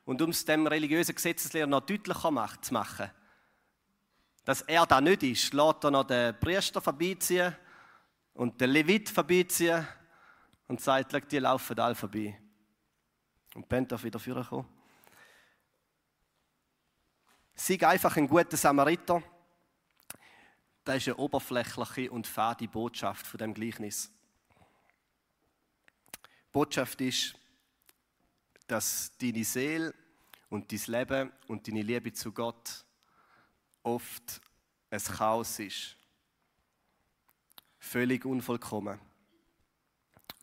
Und 0.04 0.22
um 0.22 0.30
es 0.30 0.44
dem 0.44 0.66
religiösen 0.66 1.14
Gesetzeslehrer 1.14 1.66
noch 1.66 1.80
deutlicher 1.80 2.62
zu 2.62 2.72
machen, 2.72 3.11
dass 4.44 4.62
er 4.62 4.87
da 4.87 5.00
nicht 5.00 5.24
ist, 5.24 5.52
lässt 5.52 5.85
er 5.85 5.90
noch 5.90 6.04
den 6.04 6.38
Priester 6.38 6.80
vorbeiziehen 6.80 7.54
und 8.35 8.61
den 8.61 8.70
Levit 8.70 9.11
vorbeiziehen 9.11 9.87
und 10.68 10.81
sagt, 10.81 11.33
die 11.33 11.38
laufen 11.38 11.79
alle 11.79 11.94
vorbei. 11.94 12.38
Und 13.55 13.68
Ben 13.68 13.87
darf 13.87 14.05
wieder 14.05 14.18
vorkommen. 14.18 14.66
Sei 17.55 17.87
einfach 17.87 18.16
ein 18.16 18.29
guter 18.29 18.57
Samariter. 18.57 19.22
Das 20.85 20.96
ist 20.98 21.09
eine 21.09 21.16
oberflächliche 21.16 22.11
und 22.11 22.26
fade 22.26 22.68
Botschaft 22.68 23.26
von 23.26 23.38
dem 23.38 23.55
Gleichnis. 23.55 24.11
Die 26.14 26.52
Botschaft 26.52 27.00
ist, 27.00 27.35
dass 28.66 29.16
deine 29.18 29.44
Seele 29.44 29.94
und 30.50 30.70
dein 30.70 30.81
Leben 30.87 31.33
und 31.48 31.66
deine 31.66 31.83
Liebe 31.83 32.12
zu 32.12 32.31
Gott 32.33 32.85
oft 33.83 34.40
ein 34.90 35.00
Chaos 35.00 35.59
ist. 35.59 35.96
Völlig 37.79 38.24
unvollkommen. 38.24 39.00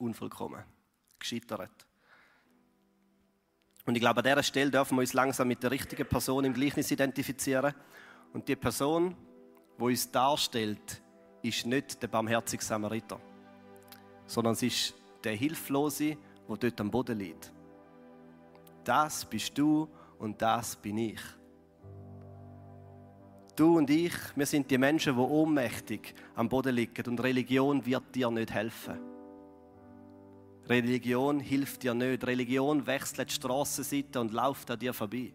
Unvollkommen. 0.03 0.63
Gescheitert. 1.17 1.87
Und 3.85 3.95
ich 3.95 4.01
glaube, 4.01 4.19
an 4.19 4.23
dieser 4.25 4.43
Stelle 4.43 4.69
dürfen 4.69 4.97
wir 4.97 5.01
uns 5.01 5.13
langsam 5.13 5.47
mit 5.47 5.63
der 5.63 5.71
richtigen 5.71 6.05
Person 6.05 6.43
im 6.43 6.53
Gleichnis 6.53 6.91
identifizieren. 6.91 7.73
Und 8.33 8.47
die 8.47 8.57
Person, 8.57 9.15
die 9.77 9.83
uns 9.83 10.11
darstellt, 10.11 11.01
ist 11.41 11.65
nicht 11.65 12.01
der 12.01 12.07
barmherzige 12.07 12.63
Samariter, 12.63 13.19
sondern 14.25 14.53
es 14.53 14.63
ist 14.63 14.93
der 15.23 15.35
Hilflose, 15.35 16.17
der 16.49 16.57
dort 16.57 16.81
am 16.81 16.91
Boden 16.91 17.17
liegt. 17.17 17.51
Das 18.83 19.23
bist 19.23 19.57
du 19.57 19.87
und 20.19 20.41
das 20.41 20.75
bin 20.75 20.97
ich. 20.97 21.21
Du 23.55 23.77
und 23.77 23.89
ich, 23.89 24.13
wir 24.35 24.45
sind 24.45 24.69
die 24.69 24.77
Menschen, 24.77 25.15
die 25.15 25.21
ohnmächtig 25.21 26.13
am 26.35 26.49
Boden 26.49 26.75
liegen 26.75 27.05
und 27.07 27.21
Religion 27.21 27.85
wird 27.85 28.13
dir 28.13 28.31
nicht 28.31 28.51
helfen. 28.51 29.12
Religion 30.67 31.39
hilft 31.39 31.83
dir 31.83 31.93
nicht. 31.93 32.25
Religion 32.25 32.85
wechselt 32.87 33.29
die 33.29 33.33
Strassenseite 33.33 34.19
und 34.19 34.31
läuft 34.31 34.71
an 34.71 34.79
dir 34.79 34.93
vorbei. 34.93 35.33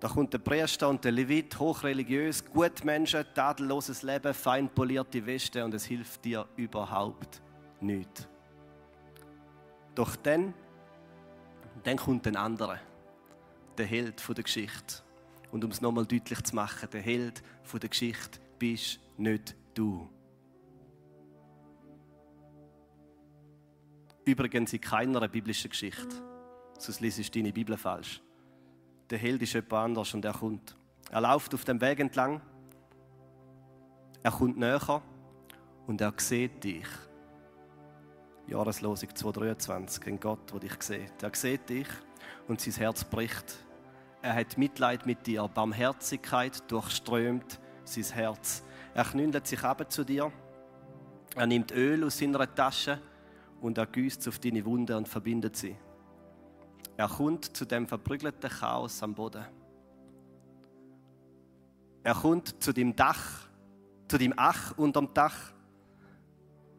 Da 0.00 0.08
kommt 0.08 0.34
der 0.34 0.38
Priester 0.38 0.90
und 0.90 1.02
der 1.02 1.12
Levit, 1.12 1.58
hochreligiös, 1.58 2.44
gut 2.44 2.84
Menschen, 2.84 3.24
tadelloses 3.34 4.02
Leben, 4.02 4.34
fein 4.34 4.68
polierte 4.68 5.24
Weste 5.24 5.64
und 5.64 5.72
es 5.72 5.86
hilft 5.86 6.26
dir 6.26 6.46
überhaupt 6.56 7.40
nicht. 7.80 8.28
Doch 9.94 10.14
dann, 10.16 10.52
dann 11.84 11.96
kommt 11.96 12.26
ein 12.26 12.36
anderer, 12.36 12.80
der 13.78 13.86
Held 13.86 14.22
der 14.28 14.44
Geschichte. 14.44 15.02
Und 15.50 15.64
um 15.64 15.70
es 15.70 15.80
nochmal 15.80 16.04
deutlich 16.04 16.42
zu 16.42 16.54
machen, 16.54 16.88
der 16.92 17.00
Held 17.00 17.42
der 17.72 17.88
Geschichte 17.88 18.40
bist 18.58 19.00
nicht 19.16 19.56
du. 19.72 20.10
Übrigens 24.24 24.72
in 24.72 24.80
keiner 24.80 25.28
biblischen 25.28 25.70
Geschichte. 25.70 26.16
Sonst 26.78 27.00
liest 27.00 27.18
du 27.18 27.38
deine 27.38 27.52
Bibel 27.52 27.76
falsch. 27.76 28.22
Der 29.10 29.18
Held 29.18 29.42
ist 29.42 29.52
jemand 29.52 29.72
anders 29.72 30.14
und 30.14 30.24
er 30.24 30.32
kommt. 30.32 30.76
Er 31.10 31.20
läuft 31.20 31.54
auf 31.54 31.64
dem 31.64 31.80
Weg 31.80 32.00
entlang. 32.00 32.40
Er 34.22 34.30
kommt 34.30 34.56
näher 34.56 35.02
und 35.86 36.00
er 36.00 36.14
sieht 36.16 36.64
dich. 36.64 36.86
Jahreslosung 38.46 39.14
223, 39.14 40.06
ein 40.06 40.20
Gott, 40.20 40.52
der 40.52 40.60
dich 40.60 40.82
sieht. 40.82 41.22
Er 41.22 41.34
sieht 41.34 41.68
dich 41.68 41.88
und 42.48 42.60
sein 42.60 42.74
Herz 42.74 43.04
bricht. 43.04 43.58
Er 44.22 44.34
hat 44.34 44.56
Mitleid 44.56 45.04
mit 45.04 45.26
dir. 45.26 45.46
Barmherzigkeit 45.48 46.70
durchströmt 46.70 47.60
sein 47.84 48.04
Herz. 48.04 48.64
Er 48.94 49.04
knündet 49.04 49.46
sich 49.46 49.62
ab 49.62 49.90
zu 49.92 50.04
dir. 50.04 50.32
Er 51.36 51.46
nimmt 51.46 51.72
Öl 51.72 52.04
aus 52.04 52.18
seiner 52.18 52.54
Tasche 52.54 53.00
und 53.64 53.78
er 53.78 53.86
gießt 53.86 54.28
auf 54.28 54.38
deine 54.38 54.62
Wunde 54.66 54.94
und 54.94 55.08
verbindet 55.08 55.56
sie. 55.56 55.74
Er 56.98 57.08
kommt 57.08 57.56
zu 57.56 57.64
dem 57.64 57.86
verprügelten 57.86 58.50
Chaos 58.50 59.02
am 59.02 59.14
Boden. 59.14 59.42
Er 62.02 62.14
kommt 62.14 62.62
zu 62.62 62.74
dem 62.74 62.94
Dach, 62.94 63.48
zu 64.06 64.18
dem 64.18 64.34
Ach 64.36 64.76
unterm 64.76 65.08
Dach. 65.14 65.54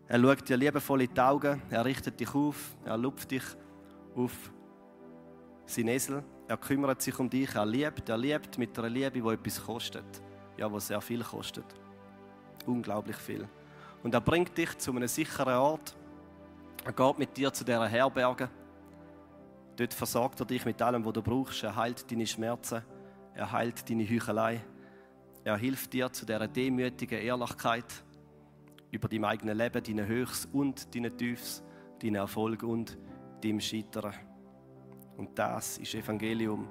Er 0.07 0.21
schaut 0.21 0.47
dir 0.47 0.57
liebevoll 0.57 1.01
in 1.01 1.11
die 1.11 1.19
Augen, 1.19 1.59
er 1.71 1.83
richtet 1.83 2.19
dich 2.19 2.35
auf, 2.35 2.77
er 2.85 2.97
lupft 2.99 3.31
dich 3.31 3.43
auf 4.15 4.53
sein 5.65 5.87
Esel. 5.87 6.23
Er 6.47 6.57
kümmert 6.57 7.01
sich 7.01 7.17
um 7.17 7.27
dich, 7.27 7.55
er 7.55 7.65
liebt, 7.65 8.07
er 8.07 8.17
liebt 8.19 8.59
mit 8.59 8.77
einer 8.77 8.89
Liebe, 8.89 9.19
die 9.19 9.27
etwas 9.27 9.65
kostet. 9.65 10.21
Ja, 10.55 10.71
wo 10.71 10.77
sehr 10.77 11.01
viel 11.01 11.23
kostet. 11.23 11.65
Unglaublich 12.67 13.17
viel. 13.17 13.49
Und 14.03 14.13
er 14.13 14.21
bringt 14.21 14.55
dich 14.55 14.77
zu 14.77 14.91
einem 14.91 15.07
sicheren 15.07 15.55
Ort, 15.55 15.95
er 16.85 16.93
geht 16.93 17.17
mit 17.17 17.35
dir 17.35 17.51
zu 17.51 17.65
dieser 17.65 17.87
Herberge. 17.87 18.47
Dort 19.75 19.93
versorgt 19.93 20.39
er 20.39 20.45
dich 20.45 20.63
mit 20.65 20.79
allem, 20.81 21.03
was 21.03 21.13
du 21.13 21.21
brauchst. 21.23 21.63
Er 21.63 21.75
heilt 21.75 22.09
deine 22.09 22.27
Schmerzen. 22.27 22.83
Er 23.33 23.51
heilt 23.51 23.89
deine 23.89 24.07
Heuchelei. 24.07 24.61
Er 25.43 25.57
hilft 25.57 25.93
dir 25.93 26.11
zu 26.13 26.27
dieser 26.27 26.47
demütigen 26.47 27.19
Ehrlichkeit 27.19 28.03
über 28.91 29.07
dein 29.07 29.25
eigenes 29.25 29.57
Leben, 29.57 29.83
deine 29.83 30.07
Höchst 30.07 30.47
und 30.53 30.93
deine 30.93 31.15
Tiefs, 31.15 31.63
deinen 32.01 32.15
Erfolg 32.15 32.61
und 32.61 32.97
dein 33.43 33.59
Scheitern. 33.59 34.13
Und 35.17 35.37
das 35.37 35.79
ist 35.79 35.95
Evangelium. 35.95 36.67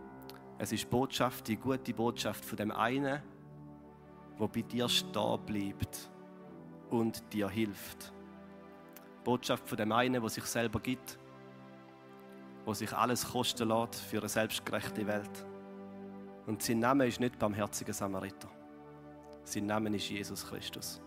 Es 0.59 0.71
ist 0.71 0.89
Botschaft, 0.89 1.49
die 1.49 1.57
gute 1.57 1.93
Botschaft 1.93 2.45
von 2.45 2.57
dem 2.57 2.71
einen, 2.71 3.21
wo 4.39 4.47
bei 4.47 4.63
dir 4.63 4.89
stehen 4.89 5.45
bleibt 5.45 6.11
und 6.91 7.21
dir 7.33 7.49
hilft. 7.49 8.14
Botschaft 9.25 9.67
von 9.69 9.79
dem 9.79 9.91
einen, 9.91 10.21
der 10.21 10.29
sich 10.29 10.45
selber 10.45 10.79
gibt, 10.79 11.19
der 12.67 12.75
sich 12.75 12.93
alles 12.93 13.27
kosten 13.31 13.69
lässt 13.69 13.97
für 13.97 14.19
eine 14.19 14.29
selbstgerechte 14.29 15.07
Welt. 15.07 15.47
Und 16.47 16.63
sein 16.63 16.79
Name 16.79 17.07
ist 17.07 17.21
nicht 17.21 17.39
barmherziger 17.39 17.95
Samariter. 17.95 18.49
Sein 19.45 19.67
Name 19.67 19.95
ist 19.97 20.09
Jesus 20.09 20.47
Christus. 20.47 21.01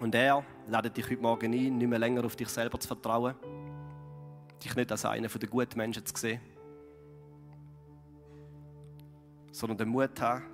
Und 0.00 0.14
er 0.14 0.44
ladet 0.68 0.96
dich 0.96 1.10
heute 1.10 1.20
Morgen 1.20 1.52
ein, 1.52 1.76
nicht 1.76 1.88
mehr 1.88 1.98
länger 1.98 2.24
auf 2.24 2.36
dich 2.36 2.48
selber 2.48 2.78
zu 2.78 2.86
vertrauen, 2.86 3.34
dich 4.62 4.74
nicht 4.76 4.92
als 4.92 5.04
einen 5.04 5.28
der 5.28 5.48
guten 5.48 5.76
Menschen 5.76 6.06
zu 6.06 6.16
sehen, 6.16 6.40
sondern 9.50 9.78
den 9.78 9.88
Mut 9.88 10.20
haben, 10.20 10.44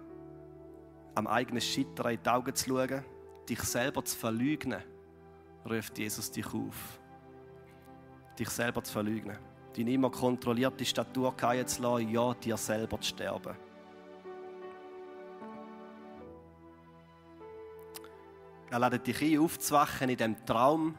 am 1.14 1.26
eigenen 1.26 1.60
Scheitern 1.60 2.12
in 2.12 2.22
die 2.22 2.28
Augen 2.28 2.54
zu 2.54 2.70
schauen, 2.70 3.04
dich 3.46 3.60
selber 3.60 4.02
zu 4.02 4.16
verleugnen 4.16 4.82
ruft 5.68 5.98
Jesus 5.98 6.30
dich 6.30 6.46
auf, 6.46 7.00
dich 8.38 8.48
selber 8.50 8.82
zu 8.82 8.92
verleugnen. 8.92 9.38
deine 9.76 9.92
immer 9.92 10.10
kontrollierte 10.10 10.84
Statur 10.84 11.34
fallen 11.36 11.66
zu 11.66 11.82
lassen, 11.82 12.08
ja, 12.10 12.34
dir 12.34 12.56
selber 12.56 13.00
zu 13.00 13.08
sterben. 13.08 13.56
Er 18.70 18.90
lädt 18.90 19.06
dich 19.06 19.22
ein, 19.22 19.38
aufzuwachen 19.38 20.08
in 20.08 20.16
dem 20.16 20.46
Traum, 20.46 20.96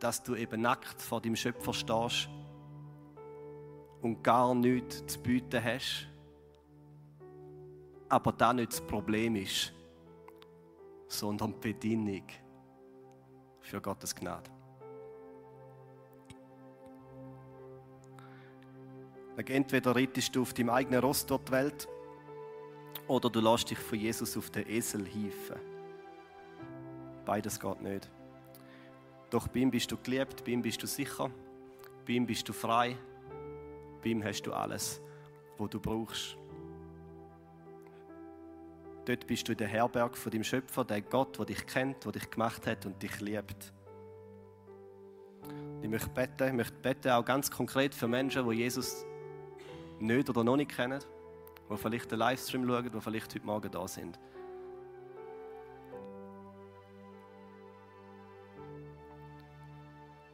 dass 0.00 0.22
du 0.22 0.34
eben 0.34 0.62
nackt 0.62 1.00
vor 1.00 1.20
dem 1.20 1.36
Schöpfer 1.36 1.72
stehst 1.72 2.28
und 4.02 4.22
gar 4.22 4.54
nichts 4.54 5.06
zu 5.06 5.20
bieten 5.20 5.62
hast. 5.62 6.08
Aber 8.08 8.32
das 8.32 8.54
nicht 8.54 8.72
das 8.72 8.80
Problem 8.80 9.36
ist, 9.36 9.72
sondern 11.08 11.52
die 11.54 11.72
Bedingung 11.72 12.24
für 13.66 13.80
Gottes 13.80 14.14
Gnade. 14.14 14.50
Entweder 19.36 19.94
reitest 19.94 20.34
du 20.34 20.42
auf 20.42 20.54
deinem 20.54 20.70
eigenen 20.70 21.00
Rost 21.00 21.28
durch 21.30 21.42
die 21.42 21.52
Welt 21.52 21.88
oder 23.06 23.28
du 23.28 23.40
lässt 23.40 23.70
dich 23.70 23.78
von 23.78 23.98
Jesus 23.98 24.36
auf 24.36 24.50
den 24.50 24.68
Esel 24.68 25.04
hieven. 25.06 25.56
Beides 27.24 27.60
geht 27.60 27.80
nicht. 27.82 28.10
Doch 29.30 29.48
bei 29.48 29.60
ihm 29.60 29.70
bist 29.70 29.90
du 29.92 29.96
geliebt, 29.98 30.44
bei 30.44 30.52
ihm 30.52 30.62
bist 30.62 30.82
du 30.82 30.86
sicher, 30.86 31.30
bei 32.06 32.14
ihm 32.14 32.26
bist 32.26 32.48
du 32.48 32.52
frei, 32.52 32.96
bei 34.02 34.10
ihm 34.10 34.24
hast 34.24 34.42
du 34.42 34.52
alles, 34.52 35.00
was 35.58 35.70
du 35.70 35.80
brauchst. 35.80 36.36
Dort 39.06 39.24
bist 39.28 39.46
du 39.46 39.52
in 39.52 39.58
der 39.58 39.68
Herberg 39.68 40.16
von 40.16 40.32
dem 40.32 40.42
Schöpfer, 40.42 40.84
der 40.84 41.00
Gott, 41.00 41.38
der 41.38 41.46
dich 41.46 41.64
kennt, 41.64 42.04
der 42.04 42.10
dich 42.10 42.28
gemacht 42.28 42.66
hat 42.66 42.86
und 42.86 43.00
dich 43.00 43.20
liebt. 43.20 43.72
Ich 45.80 45.88
möchte 45.88 46.10
beten, 46.10 46.48
ich 46.48 46.52
möchte 46.52 46.74
beten 46.82 47.10
auch 47.10 47.24
ganz 47.24 47.48
konkret 47.48 47.94
für 47.94 48.08
Menschen, 48.08 48.48
die 48.50 48.56
Jesus 48.56 49.06
nicht 50.00 50.28
oder 50.28 50.42
noch 50.42 50.56
nicht 50.56 50.74
kennen, 50.74 51.00
die 51.70 51.76
vielleicht 51.76 52.10
den 52.10 52.18
Livestream 52.18 52.66
schauen, 52.66 52.90
die 52.90 53.00
vielleicht 53.00 53.32
heute 53.32 53.46
Morgen 53.46 53.70
da 53.70 53.86
sind. 53.86 54.18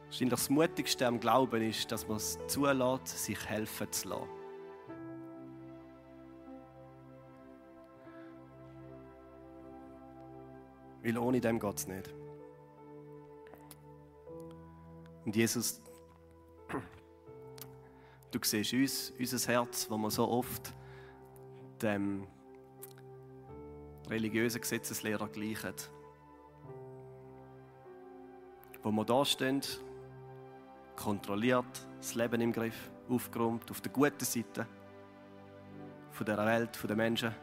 Wahrscheinlich 0.05 0.29
das 0.31 0.49
Mutigste 0.49 1.05
am 1.05 1.19
Glauben 1.19 1.61
ist, 1.61 1.91
dass 1.91 2.07
man 2.07 2.17
es 2.17 2.39
zulässt, 2.47 3.07
sich 3.07 3.45
helfen 3.47 3.91
zu 3.91 4.09
lassen. 4.09 4.42
Weil 11.03 11.17
ohne 11.17 11.41
dem 11.41 11.59
geht 11.59 11.77
es 11.77 11.87
nicht. 11.87 12.13
Und 15.25 15.35
Jesus, 15.35 15.81
du 18.31 18.39
siehst 18.41 18.73
uns, 18.73 19.13
unser 19.19 19.51
Herz, 19.51 19.89
wo 19.89 19.97
wir 19.97 20.11
so 20.11 20.27
oft 20.27 20.73
dem 21.81 22.25
religiösen 24.09 24.61
Gesetzeslehrer 24.61 25.27
gleichen. 25.27 25.73
Wo 28.81 28.91
wir 28.91 29.05
da 29.05 29.23
stehen 29.25 29.61
kontrolliert, 30.95 31.87
das 31.97 32.15
Leben 32.15 32.41
im 32.41 32.51
Griff, 32.51 32.91
aufgeräumt, 33.09 33.69
auf 33.71 33.81
der 33.81 33.91
guten 33.91 34.23
Seite 34.23 34.67
von 36.11 36.25
der 36.25 36.37
Welt, 36.37 36.75
von 36.75 36.87
den 36.87 36.97
Menschen. 36.97 37.33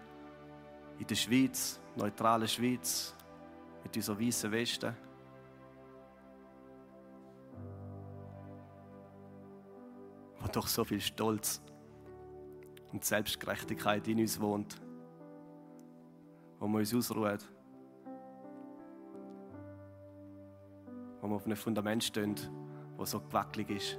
In 0.99 1.07
der 1.07 1.15
Schweiz, 1.15 1.81
neutrale 1.97 2.47
Schweiz, 2.47 3.15
mit 3.83 3.97
unserer 3.97 4.21
weißen 4.21 4.51
Weste. 4.53 4.95
Wo 10.39 10.47
doch 10.49 10.67
so 10.67 10.85
viel 10.85 11.01
Stolz 11.01 11.63
und 12.93 13.05
Selbstgerechtigkeit 13.05 14.07
in 14.09 14.19
uns 14.19 14.41
wohnt, 14.41 14.81
wo 16.59 16.67
wir 16.67 16.79
uns 16.79 16.95
ausruhen, 16.95 17.39
wo 21.21 21.29
wir 21.29 21.35
auf 21.37 21.45
einem 21.45 21.57
Fundament 21.57 22.05
stehen, 22.05 22.35
wo 22.97 23.05
so 23.05 23.21
gewackelig 23.21 23.71
ist. 23.71 23.99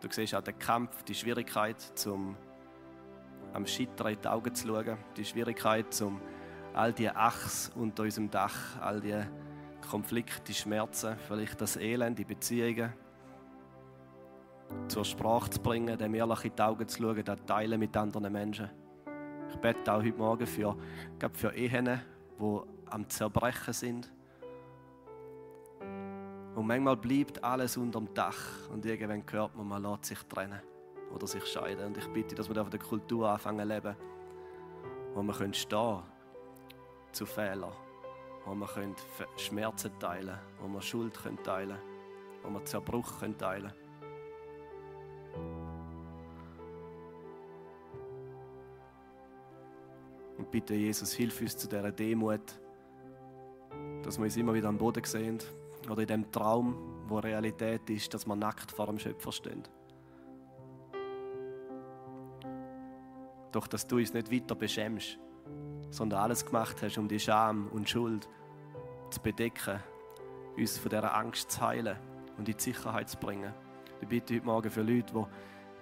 Du 0.00 0.08
siehst 0.10 0.34
auch 0.34 0.42
den 0.42 0.58
Kampf, 0.58 1.02
die 1.02 1.14
Schwierigkeit, 1.14 1.80
zum 1.80 2.36
am 3.52 3.66
Scheitern 3.66 4.12
in 4.12 4.20
die 4.20 4.28
Augen 4.28 4.54
zu 4.54 4.66
schauen, 4.66 4.98
die 5.16 5.24
Schwierigkeit, 5.24 6.00
um 6.02 6.20
all 6.74 6.92
die 6.92 7.08
Achs 7.10 7.70
unter 7.74 8.04
unserem 8.04 8.30
Dach, 8.30 8.80
all 8.80 9.00
die 9.00 9.20
Konflikte, 9.90 10.42
die 10.46 10.54
Schmerzen, 10.54 11.16
vielleicht 11.26 11.60
das 11.60 11.76
Elend, 11.76 12.18
die 12.18 12.24
Beziehungen 12.24 12.92
zur 14.86 15.04
Sprache 15.04 15.50
zu 15.50 15.60
bringen, 15.60 15.96
dem 15.96 16.14
ehrlich 16.14 16.44
in 16.44 16.52
die 16.54 16.62
Augen 16.62 16.86
zu 16.86 17.02
schauen, 17.02 17.24
das 17.24 17.38
teilen 17.46 17.80
mit 17.80 17.96
anderen 17.96 18.32
Menschen. 18.32 18.70
Ich 19.50 19.56
bete 19.56 19.92
auch 19.92 20.02
heute 20.02 20.18
Morgen 20.18 20.46
für, 20.46 20.76
für 21.32 21.54
Ehen, 21.54 22.00
die 22.38 22.60
am 22.90 23.08
Zerbrechen 23.08 23.72
sind. 23.72 24.12
Und 26.54 26.66
manchmal 26.66 26.96
bleibt 26.96 27.42
alles 27.42 27.76
unterm 27.76 28.12
Dach 28.12 28.68
und 28.72 28.84
irgendwann 28.84 29.22
hört 29.30 29.56
man, 29.56 29.68
man 29.68 29.82
lässt 29.82 30.06
sich 30.06 30.18
trennen 30.24 30.60
oder 31.14 31.26
sich 31.26 31.44
scheiden. 31.46 31.86
Und 31.86 31.98
ich 31.98 32.06
bitte, 32.08 32.34
dass 32.34 32.48
wir 32.48 32.60
auf 32.60 32.70
der 32.70 32.80
Kultur 32.80 33.28
anfangen 33.28 33.68
zu 33.68 33.74
leben, 33.74 33.96
wo 35.14 35.22
wir 35.22 35.34
können 35.34 35.54
stehen 35.54 36.02
zu 37.12 37.26
Fehlern, 37.26 37.72
wo 38.44 38.54
wir 38.54 38.66
können 38.66 38.94
Schmerzen 39.36 39.98
teilen 39.98 40.38
wo 40.60 40.68
wir 40.68 40.82
Schuld 40.82 41.14
können 41.14 41.42
teilen 41.42 41.78
wo 42.42 42.50
wir 42.50 42.64
Zerbruch 42.64 43.18
können 43.20 43.36
teilen 43.36 43.72
Und 50.38 50.52
bitte, 50.52 50.74
Jesus, 50.74 51.12
hilf 51.12 51.40
uns 51.40 51.56
zu 51.56 51.68
dieser 51.68 51.90
Demut, 51.90 52.40
dass 54.04 54.18
wir 54.18 54.24
uns 54.24 54.36
immer 54.36 54.54
wieder 54.54 54.68
am 54.68 54.78
Boden 54.78 55.04
sehen 55.04 55.38
oder 55.90 56.02
in 56.02 56.06
dem 56.06 56.30
Traum, 56.30 57.02
wo 57.08 57.18
Realität 57.18 57.90
ist, 57.90 58.14
dass 58.14 58.24
man 58.24 58.38
nackt 58.38 58.70
vor 58.70 58.86
dem 58.86 59.00
Schöpfer 59.00 59.32
stehen. 59.32 59.64
Doch 63.52 63.66
dass 63.66 63.86
du 63.86 63.96
uns 63.96 64.12
nicht 64.12 64.30
weiter 64.30 64.54
beschämst, 64.54 65.18
sondern 65.90 66.20
alles 66.20 66.44
gemacht 66.44 66.76
hast, 66.82 66.98
um 66.98 67.08
die 67.08 67.20
Scham 67.20 67.68
und 67.68 67.88
Schuld 67.88 68.28
zu 69.10 69.20
bedecken, 69.20 69.80
uns 70.56 70.78
von 70.78 70.90
dieser 70.90 71.14
Angst 71.14 71.50
zu 71.50 71.60
heilen 71.60 71.96
und 72.36 72.48
in 72.48 72.56
die 72.56 72.62
Sicherheit 72.62 73.08
zu 73.08 73.16
bringen. 73.16 73.52
Ich 74.00 74.08
bitte 74.08 74.34
heute 74.34 74.44
Morgen 74.44 74.70
für 74.70 74.82
Leute, 74.82 75.26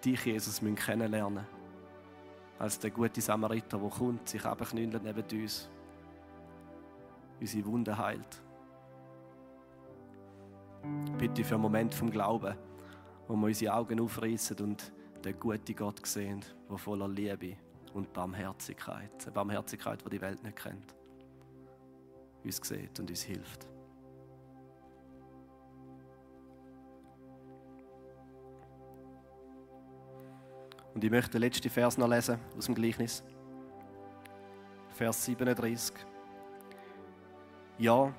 die 0.04 0.10
dich, 0.10 0.24
Jesus, 0.24 0.60
kennenlernen 0.60 1.34
müssen. 1.34 1.46
Als 2.58 2.78
der 2.78 2.90
gute 2.90 3.20
Samariter, 3.20 3.78
der 3.78 3.90
kommt, 3.90 4.28
sich 4.28 4.44
abknüllt 4.44 5.02
neben 5.02 5.42
uns, 5.42 5.68
unsere 7.38 7.66
Wunden 7.66 7.98
heilt. 7.98 8.42
Bitte 11.18 11.44
für 11.44 11.54
einen 11.54 11.62
Moment 11.62 11.94
vom 11.94 12.10
Glauben, 12.10 12.56
wo 13.28 13.34
wir 13.34 13.46
unsere 13.46 13.74
Augen 13.74 14.00
aufreißen 14.00 14.56
und 14.60 14.92
den 15.26 15.40
guten 15.40 15.76
Gott 15.76 16.04
sehen, 16.06 16.44
der 16.70 16.78
voller 16.78 17.08
Liebe 17.08 17.56
und 17.94 18.12
Barmherzigkeit, 18.12 19.10
eine 19.22 19.32
Barmherzigkeit, 19.32 20.04
die 20.04 20.10
die 20.10 20.20
Welt 20.20 20.42
nicht 20.42 20.56
kennt, 20.56 20.94
uns 22.44 22.60
sieht 22.62 22.98
und 23.00 23.10
uns 23.10 23.22
hilft. 23.22 23.66
Und 30.94 31.04
ich 31.04 31.10
möchte 31.10 31.32
den 31.32 31.42
letzten 31.42 31.68
Vers 31.68 31.98
noch 31.98 32.08
lesen 32.08 32.38
aus 32.56 32.66
dem 32.66 32.74
Gleichnis. 32.74 33.22
Vers 34.94 35.26
37. 35.26 35.94
Ja, 37.78 38.14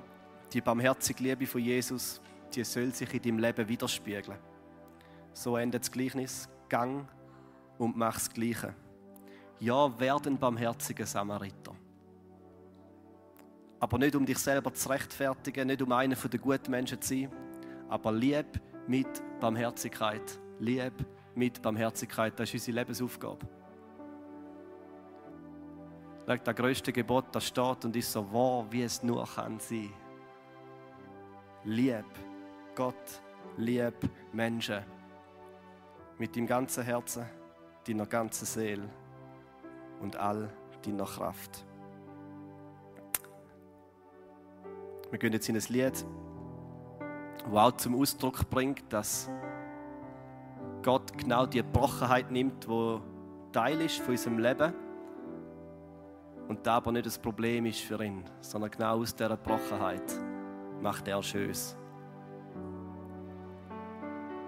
die 0.52 0.60
barmherzige 0.60 1.24
Liebe 1.24 1.46
von 1.46 1.60
Jesus 1.60 2.20
die 2.54 2.64
soll 2.64 2.92
sich 2.94 3.12
in 3.12 3.22
deinem 3.22 3.38
Leben 3.38 3.68
widerspiegeln. 3.68 4.38
So 5.32 5.56
endet 5.56 5.82
das 5.82 5.92
Gleichnis. 5.92 6.48
Gang 6.68 7.06
und 7.78 7.96
mach 7.96 8.14
das 8.14 8.30
Gleiche. 8.30 8.74
Ja, 9.60 9.98
werde 9.98 10.30
ein 10.30 10.38
barmherziger 10.38 11.06
Samariter. 11.06 11.74
Aber 13.80 13.98
nicht 13.98 14.14
um 14.14 14.26
dich 14.26 14.38
selber 14.38 14.72
zu 14.72 14.88
rechtfertigen, 14.88 15.68
nicht 15.68 15.82
um 15.82 15.92
einer 15.92 16.14
der 16.14 16.40
guten 16.40 16.70
Menschen 16.70 17.00
zu 17.00 17.08
sein, 17.14 17.32
aber 17.88 18.12
lieb 18.12 18.60
mit 18.86 19.22
Barmherzigkeit. 19.40 20.38
Lieb 20.58 20.94
mit 21.34 21.62
Barmherzigkeit, 21.62 22.38
das 22.38 22.48
ist 22.48 22.54
unsere 22.66 22.78
Lebensaufgabe. 22.80 23.46
Das 26.26 26.56
größte 26.56 26.92
Gebot, 26.92 27.26
das 27.32 27.46
steht 27.46 27.84
und 27.84 27.96
ist 27.96 28.12
so 28.12 28.32
wahr, 28.32 28.66
wie 28.70 28.82
es 28.82 29.02
nur 29.02 29.24
kann 29.26 29.58
sein. 29.58 29.90
Lieb 31.64 32.04
Gott, 32.74 33.22
lieb 33.56 33.94
Menschen 34.32 34.97
mit 36.18 36.36
deinem 36.36 36.46
ganzen 36.46 36.84
Herzen, 36.84 37.24
deiner 37.86 38.06
ganzen 38.06 38.46
Seele 38.46 38.88
und 40.00 40.16
all 40.16 40.50
deiner 40.84 41.04
Kraft. 41.04 41.64
Wir 45.10 45.18
gehen 45.18 45.32
jetzt 45.32 45.48
in 45.48 45.56
ein 45.56 45.62
Lied 45.68 46.04
wo 47.50 47.58
auch 47.58 47.72
zum 47.72 48.00
Ausdruck 48.00 48.48
bringt, 48.50 48.84
dass 48.92 49.30
Gott 50.82 51.16
genau 51.16 51.46
die 51.46 51.62
Brochenheit 51.62 52.30
nimmt, 52.30 52.68
wo 52.68 53.00
Teil 53.52 53.80
ist 53.80 53.98
von 53.98 54.12
unserem 54.12 54.38
Leben 54.38 54.72
und 56.48 56.66
da 56.66 56.76
aber 56.76 56.92
nicht 56.92 57.06
das 57.06 57.18
Problem 57.18 57.66
ist 57.66 57.80
für 57.80 58.02
ihn, 58.02 58.24
sondern 58.40 58.70
genau 58.70 59.00
aus 59.00 59.14
dieser 59.14 59.36
Brochenheit 59.36 60.02
macht 60.80 61.08
er 61.08 61.22
Schönes. 61.22 61.76